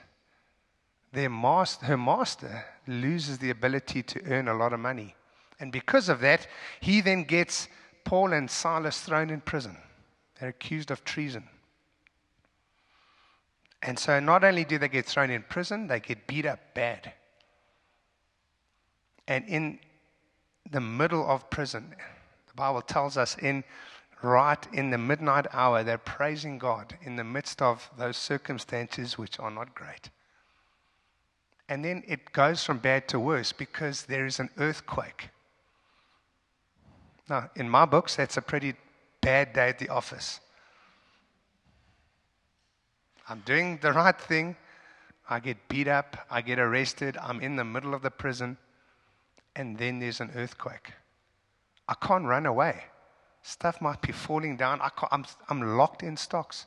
master, 1.13 1.85
her 1.85 1.97
master 1.97 2.65
loses 2.87 3.37
the 3.39 3.49
ability 3.49 4.03
to 4.03 4.23
earn 4.25 4.47
a 4.47 4.53
lot 4.53 4.73
of 4.73 4.79
money. 4.79 5.15
And 5.59 5.71
because 5.71 6.09
of 6.09 6.19
that, 6.21 6.47
he 6.79 7.01
then 7.01 7.23
gets 7.23 7.67
Paul 8.03 8.33
and 8.33 8.49
Silas 8.49 9.01
thrown 9.01 9.29
in 9.29 9.41
prison. 9.41 9.77
They're 10.39 10.49
accused 10.49 10.91
of 10.91 11.03
treason. 11.03 11.43
And 13.81 13.97
so 13.97 14.19
not 14.19 14.43
only 14.43 14.65
do 14.65 14.77
they 14.77 14.89
get 14.89 15.05
thrown 15.05 15.29
in 15.29 15.43
prison, 15.43 15.87
they 15.87 15.99
get 15.99 16.27
beat 16.27 16.45
up 16.45 16.59
bad. 16.73 17.13
And 19.27 19.45
in 19.47 19.79
the 20.69 20.81
middle 20.81 21.27
of 21.27 21.49
prison, 21.49 21.93
the 22.47 22.53
Bible 22.53 22.81
tells 22.81 23.17
us 23.17 23.37
in 23.37 23.63
right 24.21 24.67
in 24.73 24.89
the 24.89 24.97
midnight 24.97 25.47
hour, 25.51 25.83
they're 25.83 25.97
praising 25.97 26.57
God 26.57 26.97
in 27.03 27.15
the 27.15 27.23
midst 27.23 27.61
of 27.61 27.89
those 27.97 28.17
circumstances 28.17 29.17
which 29.17 29.39
are 29.39 29.51
not 29.51 29.75
great. 29.75 30.09
And 31.69 31.83
then 31.83 32.03
it 32.07 32.31
goes 32.31 32.63
from 32.63 32.77
bad 32.77 33.07
to 33.09 33.19
worse 33.19 33.51
because 33.51 34.03
there 34.03 34.25
is 34.25 34.39
an 34.39 34.49
earthquake. 34.57 35.29
Now, 37.29 37.49
in 37.55 37.69
my 37.69 37.85
books, 37.85 38.15
that's 38.15 38.37
a 38.37 38.41
pretty 38.41 38.75
bad 39.21 39.53
day 39.53 39.69
at 39.69 39.79
the 39.79 39.89
office. 39.89 40.39
I'm 43.27 43.41
doing 43.41 43.79
the 43.81 43.91
right 43.91 44.19
thing. 44.19 44.55
I 45.29 45.41
get 45.41 45.57
beat 45.67 45.89
up. 45.89 46.25
I 46.31 46.41
get 46.41 46.59
arrested. 46.59 47.17
I'm 47.21 47.41
in 47.41 47.57
the 47.57 47.65
middle 47.65 47.93
of 47.93 48.01
the 48.01 48.11
prison. 48.11 48.57
And 49.55 49.77
then 49.77 49.99
there's 49.99 50.21
an 50.21 50.31
earthquake. 50.35 50.93
I 51.89 51.95
can't 51.95 52.25
run 52.25 52.45
away. 52.45 52.85
Stuff 53.47 53.79
might 53.79 54.01
be 54.01 54.11
falling 54.11 54.57
down. 54.57 54.81
I 54.81 54.87
am 54.87 55.07
I'm, 55.09 55.25
I'm 55.47 55.77
locked 55.77 56.03
in 56.03 56.17
stocks. 56.17 56.65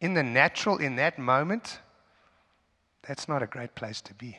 In 0.00 0.14
the 0.14 0.22
natural, 0.24 0.78
in 0.78 0.96
that 0.96 1.16
moment, 1.16 1.78
that's 3.06 3.28
not 3.28 3.40
a 3.40 3.46
great 3.46 3.76
place 3.76 4.00
to 4.00 4.14
be. 4.14 4.36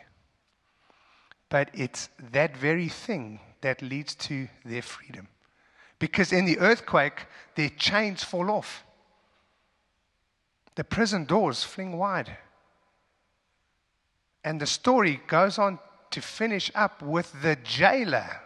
But 1.48 1.70
it's 1.74 2.10
that 2.34 2.58
very 2.58 2.90
thing 2.90 3.40
that 3.62 3.82
leads 3.82 4.14
to 4.16 4.50
their 4.66 4.82
freedom. 4.82 5.30
Because 6.00 6.34
in 6.34 6.44
the 6.44 6.60
earthquake, 6.60 7.28
their 7.56 7.70
chains 7.70 8.26
fall 8.26 8.52
off. 8.52 8.84
The 10.76 10.84
prison 10.84 11.24
doors 11.24 11.64
fling 11.64 11.98
wide. 11.98 12.36
And 14.44 14.60
the 14.60 14.68
story 14.68 15.22
goes 15.28 15.58
on 15.58 15.80
to 16.12 16.20
finish 16.20 16.70
up 16.76 17.02
with 17.02 17.42
the 17.42 17.56
jailer, 17.64 18.42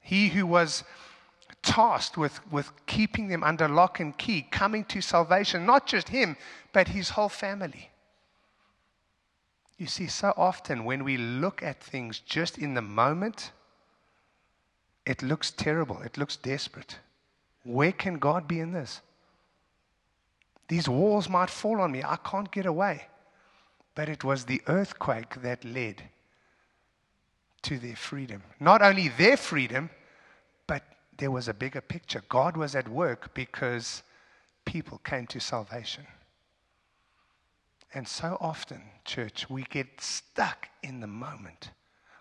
he 0.00 0.28
who 0.28 0.46
was 0.46 0.84
tasked 1.62 2.16
with, 2.16 2.40
with 2.50 2.70
keeping 2.86 3.28
them 3.28 3.44
under 3.44 3.68
lock 3.68 4.00
and 4.00 4.16
key, 4.18 4.42
coming 4.50 4.84
to 4.86 5.00
salvation, 5.00 5.64
not 5.64 5.86
just 5.86 6.08
him, 6.08 6.36
but 6.72 6.88
his 6.88 7.10
whole 7.10 7.28
family. 7.28 7.90
You 9.78 9.86
see, 9.86 10.06
so 10.06 10.32
often 10.36 10.84
when 10.84 11.04
we 11.04 11.16
look 11.16 11.62
at 11.62 11.82
things 11.82 12.20
just 12.20 12.58
in 12.58 12.74
the 12.74 12.82
moment, 12.82 13.52
it 15.06 15.22
looks 15.22 15.50
terrible. 15.50 16.00
It 16.02 16.16
looks 16.16 16.36
desperate. 16.36 16.98
Where 17.64 17.92
can 17.92 18.18
God 18.18 18.46
be 18.46 18.60
in 18.60 18.72
this? 18.72 19.00
These 20.68 20.88
walls 20.88 21.28
might 21.28 21.50
fall 21.50 21.80
on 21.80 21.92
me. 21.92 22.02
I 22.02 22.16
can't 22.16 22.50
get 22.50 22.66
away. 22.66 23.06
But 23.94 24.08
it 24.08 24.24
was 24.24 24.44
the 24.44 24.62
earthquake 24.68 25.42
that 25.42 25.64
led 25.64 26.02
to 27.62 27.78
their 27.78 27.96
freedom. 27.96 28.42
Not 28.58 28.82
only 28.82 29.08
their 29.08 29.36
freedom, 29.36 29.90
there 31.18 31.30
was 31.30 31.48
a 31.48 31.54
bigger 31.54 31.80
picture. 31.80 32.22
God 32.28 32.56
was 32.56 32.74
at 32.74 32.88
work 32.88 33.34
because 33.34 34.02
people 34.64 34.98
came 34.98 35.26
to 35.28 35.40
salvation. 35.40 36.06
And 37.94 38.08
so 38.08 38.38
often, 38.40 38.82
church, 39.04 39.50
we 39.50 39.64
get 39.64 40.00
stuck 40.00 40.68
in 40.82 41.00
the 41.00 41.06
moment. 41.06 41.70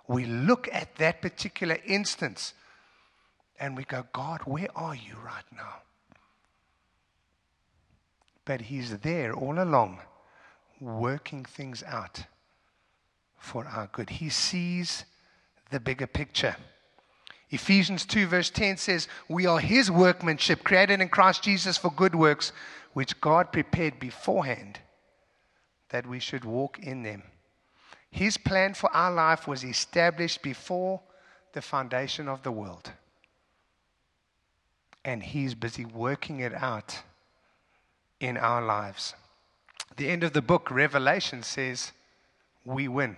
We 0.08 0.26
look 0.26 0.68
at 0.72 0.96
that 0.98 1.22
particular 1.22 1.78
instance 1.86 2.54
and 3.60 3.78
we 3.78 3.84
go, 3.86 4.06
God, 4.12 4.42
where 4.46 4.68
are 4.76 4.96
you 4.96 5.16
right 5.24 5.46
now? 5.56 5.84
But 8.44 8.62
He's 8.62 8.98
there 8.98 9.34
all 9.34 9.62
along, 9.62 10.00
working 10.82 11.46
things 11.46 11.84
out 11.84 12.26
for 13.38 13.66
our 13.66 13.88
good. 13.92 14.10
He 14.10 14.30
sees 14.30 15.06
the 15.70 15.80
bigger 15.80 16.08
picture. 16.08 16.56
Ephesians 17.52 18.06
2, 18.06 18.28
verse 18.28 18.50
10 18.50 18.78
says, 18.78 19.08
We 19.28 19.46
are 19.46 19.60
His 19.60 19.92
workmanship, 19.92 20.64
created 20.64 21.02
in 21.02 21.10
Christ 21.10 21.44
Jesus 21.44 21.78
for 21.78 21.92
good 21.92 22.16
works, 22.16 22.52
which 22.94 23.20
God 23.22 23.52
prepared 23.52 24.00
beforehand 24.00 24.80
that 25.90 26.08
we 26.08 26.20
should 26.20 26.46
walk 26.46 26.80
in 26.80 27.04
them. 27.04 27.24
His 28.10 28.38
plan 28.38 28.74
for 28.74 28.94
our 28.96 29.12
life 29.12 29.48
was 29.48 29.64
established 29.64 30.42
before 30.42 31.02
the 31.54 31.62
foundation 31.62 32.28
of 32.28 32.44
the 32.44 32.52
world 32.52 32.92
and 35.04 35.24
He's 35.24 35.54
busy 35.54 35.86
working 35.86 36.40
it 36.40 36.54
out 36.54 37.02
in 38.20 38.38
our 38.38 38.62
lives. 38.62 39.16
The 39.98 40.10
end 40.10 40.24
of 40.24 40.34
the 40.34 40.42
book, 40.42 40.70
Revelation, 40.70 41.44
says, 41.44 41.92
We 42.66 42.88
win. 42.88 43.18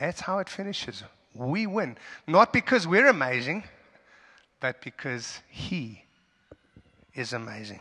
That's 0.00 0.20
how 0.20 0.38
it 0.38 0.48
finishes. 0.48 1.02
We 1.38 1.66
win. 1.68 1.96
Not 2.26 2.52
because 2.52 2.86
we're 2.86 3.06
amazing, 3.06 3.62
but 4.60 4.82
because 4.82 5.40
He 5.48 6.02
is 7.14 7.32
amazing. 7.32 7.80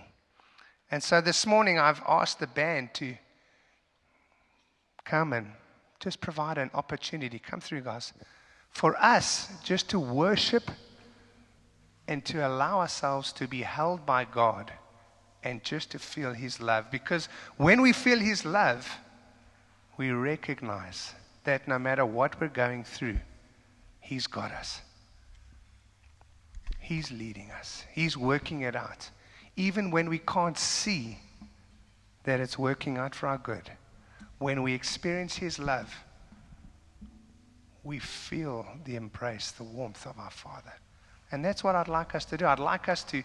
And 0.92 1.02
so 1.02 1.22
this 1.22 1.46
morning 1.46 1.80
I've 1.80 2.02
asked 2.08 2.40
the 2.40 2.48
band 2.48 2.94
to 2.96 3.16
come 5.04 5.34
and 5.34 5.48
just 6.00 6.22
provide 6.22 6.60
an 6.60 6.70
opportunity. 6.76 7.40
Come 7.40 7.60
through, 7.60 7.82
guys. 7.82 8.14
For 8.70 8.96
us, 8.98 9.50
just 9.64 9.90
to 9.90 10.00
worship 10.00 10.70
and 12.08 12.24
to 12.26 12.48
allow 12.48 12.80
ourselves 12.80 13.34
to 13.34 13.48
be 13.48 13.64
held 13.64 14.06
by 14.06 14.24
God 14.26 14.72
and 15.44 15.64
just 15.64 15.92
to 15.92 16.00
feel 16.00 16.34
His 16.34 16.62
love. 16.62 16.92
Because 16.92 17.28
when 17.58 17.82
we 17.82 17.92
feel 17.92 18.20
His 18.20 18.46
love, 18.46 18.88
we 19.98 20.12
recognize 20.12 21.16
that 21.44 21.68
no 21.68 21.80
matter 21.80 22.06
what 22.06 22.40
we're 22.40 22.50
going 22.50 22.84
through, 22.84 23.18
He's 24.08 24.26
got 24.26 24.54
us. 24.54 24.80
He's 26.80 27.12
leading 27.12 27.52
us, 27.52 27.84
He's 27.92 28.16
working 28.16 28.62
it 28.62 28.74
out. 28.74 29.10
Even 29.58 29.92
when 29.92 30.08
we 30.08 30.20
can't 30.20 30.58
see 30.58 31.20
that 32.24 32.40
it's 32.40 32.58
working 32.58 32.98
out 32.98 33.14
for 33.14 33.28
our 33.28 33.38
good, 33.38 33.70
when 34.38 34.64
we 34.64 34.74
experience 34.74 35.36
His 35.36 35.60
love, 35.60 35.94
we 37.84 38.00
feel 38.00 38.66
the 38.86 38.96
embrace, 38.96 39.52
the 39.52 39.66
warmth 39.66 40.06
of 40.06 40.18
our 40.18 40.32
Father. 40.32 40.74
And 41.34 41.44
that's 41.44 41.62
what 41.62 41.76
I'd 41.76 41.90
like 41.90 42.16
us 42.16 42.24
to 42.26 42.38
do. 42.38 42.46
I'd 42.46 42.60
like 42.60 42.88
us 42.88 43.04
to, 43.06 43.22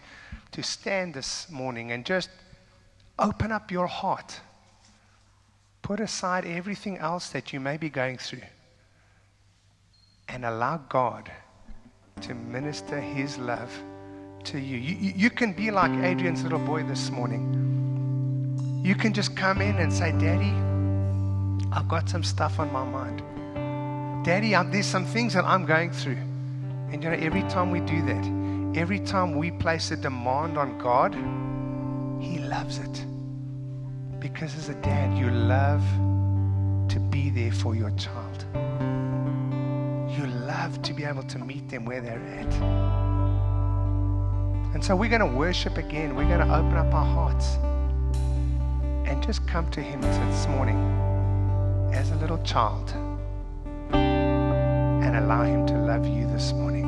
to 0.51 0.63
stand 0.63 1.13
this 1.13 1.49
morning 1.49 1.93
and 1.93 2.05
just 2.05 2.29
open 3.17 3.53
up 3.53 3.71
your 3.71 3.87
heart. 3.87 4.37
Put 5.81 6.01
aside 6.01 6.43
everything 6.43 6.97
else 6.97 7.29
that 7.29 7.53
you 7.53 7.61
may 7.61 7.77
be 7.77 7.89
going 7.89 8.17
through 8.17 8.41
and 10.33 10.45
allow 10.45 10.77
God 10.89 11.31
to 12.21 12.33
minister 12.33 12.99
His 12.99 13.37
love 13.37 13.71
to 14.45 14.59
you. 14.59 14.77
You, 14.77 15.13
you 15.15 15.29
can 15.29 15.53
be 15.53 15.69
like 15.69 15.91
Adrian's 16.03 16.41
little 16.41 16.57
boy 16.57 16.81
this 16.83 17.11
morning. 17.11 18.81
You 18.83 18.95
can 18.95 19.13
just 19.13 19.35
come 19.37 19.61
in 19.61 19.77
and 19.77 19.93
say, 19.93 20.11
Daddy, 20.11 20.51
I've 21.71 21.87
got 21.87 22.09
some 22.09 22.23
stuff 22.23 22.59
on 22.59 22.73
my 22.73 22.83
mind. 22.83 23.21
Daddy, 24.25 24.55
I'm, 24.55 24.71
there's 24.71 24.87
some 24.87 25.05
things 25.05 25.35
that 25.35 25.45
I'm 25.45 25.67
going 25.67 25.91
through. 25.91 26.17
And 26.91 27.03
you 27.03 27.11
know, 27.11 27.15
every 27.15 27.43
time 27.43 27.69
we 27.69 27.81
do 27.81 28.01
that, 28.07 28.77
every 28.77 29.01
time 29.01 29.37
we 29.37 29.51
place 29.51 29.91
a 29.91 29.95
demand 29.95 30.57
on 30.57 30.79
God, 30.79 31.13
He 32.23 32.39
loves 32.39 32.79
it. 32.79 33.05
Because 34.19 34.55
as 34.55 34.69
a 34.69 34.75
dad, 34.81 35.15
you 35.15 35.29
love 35.29 35.83
to 36.89 36.99
be 36.99 37.29
there 37.29 37.51
for 37.51 37.75
your 37.75 37.91
child. 37.91 38.45
Love 40.63 40.81
to 40.81 40.93
be 40.93 41.03
able 41.03 41.23
to 41.23 41.39
meet 41.39 41.67
them 41.67 41.83
where 41.83 41.99
they're 41.99 42.25
at. 42.39 42.53
And 44.73 44.81
so 44.81 44.95
we're 44.95 45.09
going 45.09 45.19
to 45.19 45.37
worship 45.37 45.75
again. 45.75 46.15
We're 46.15 46.23
going 46.23 46.39
to 46.39 46.55
open 46.55 46.75
up 46.75 46.93
our 46.93 47.03
hearts 47.03 47.57
and 49.05 49.21
just 49.21 49.45
come 49.45 49.69
to 49.71 49.81
Him 49.81 49.99
this 49.99 50.47
morning 50.47 50.77
as 51.93 52.11
a 52.11 52.15
little 52.15 52.41
child 52.43 52.93
and 53.91 55.17
allow 55.17 55.43
Him 55.43 55.67
to 55.67 55.73
love 55.73 56.07
you 56.07 56.27
this 56.27 56.53
morning. 56.53 56.82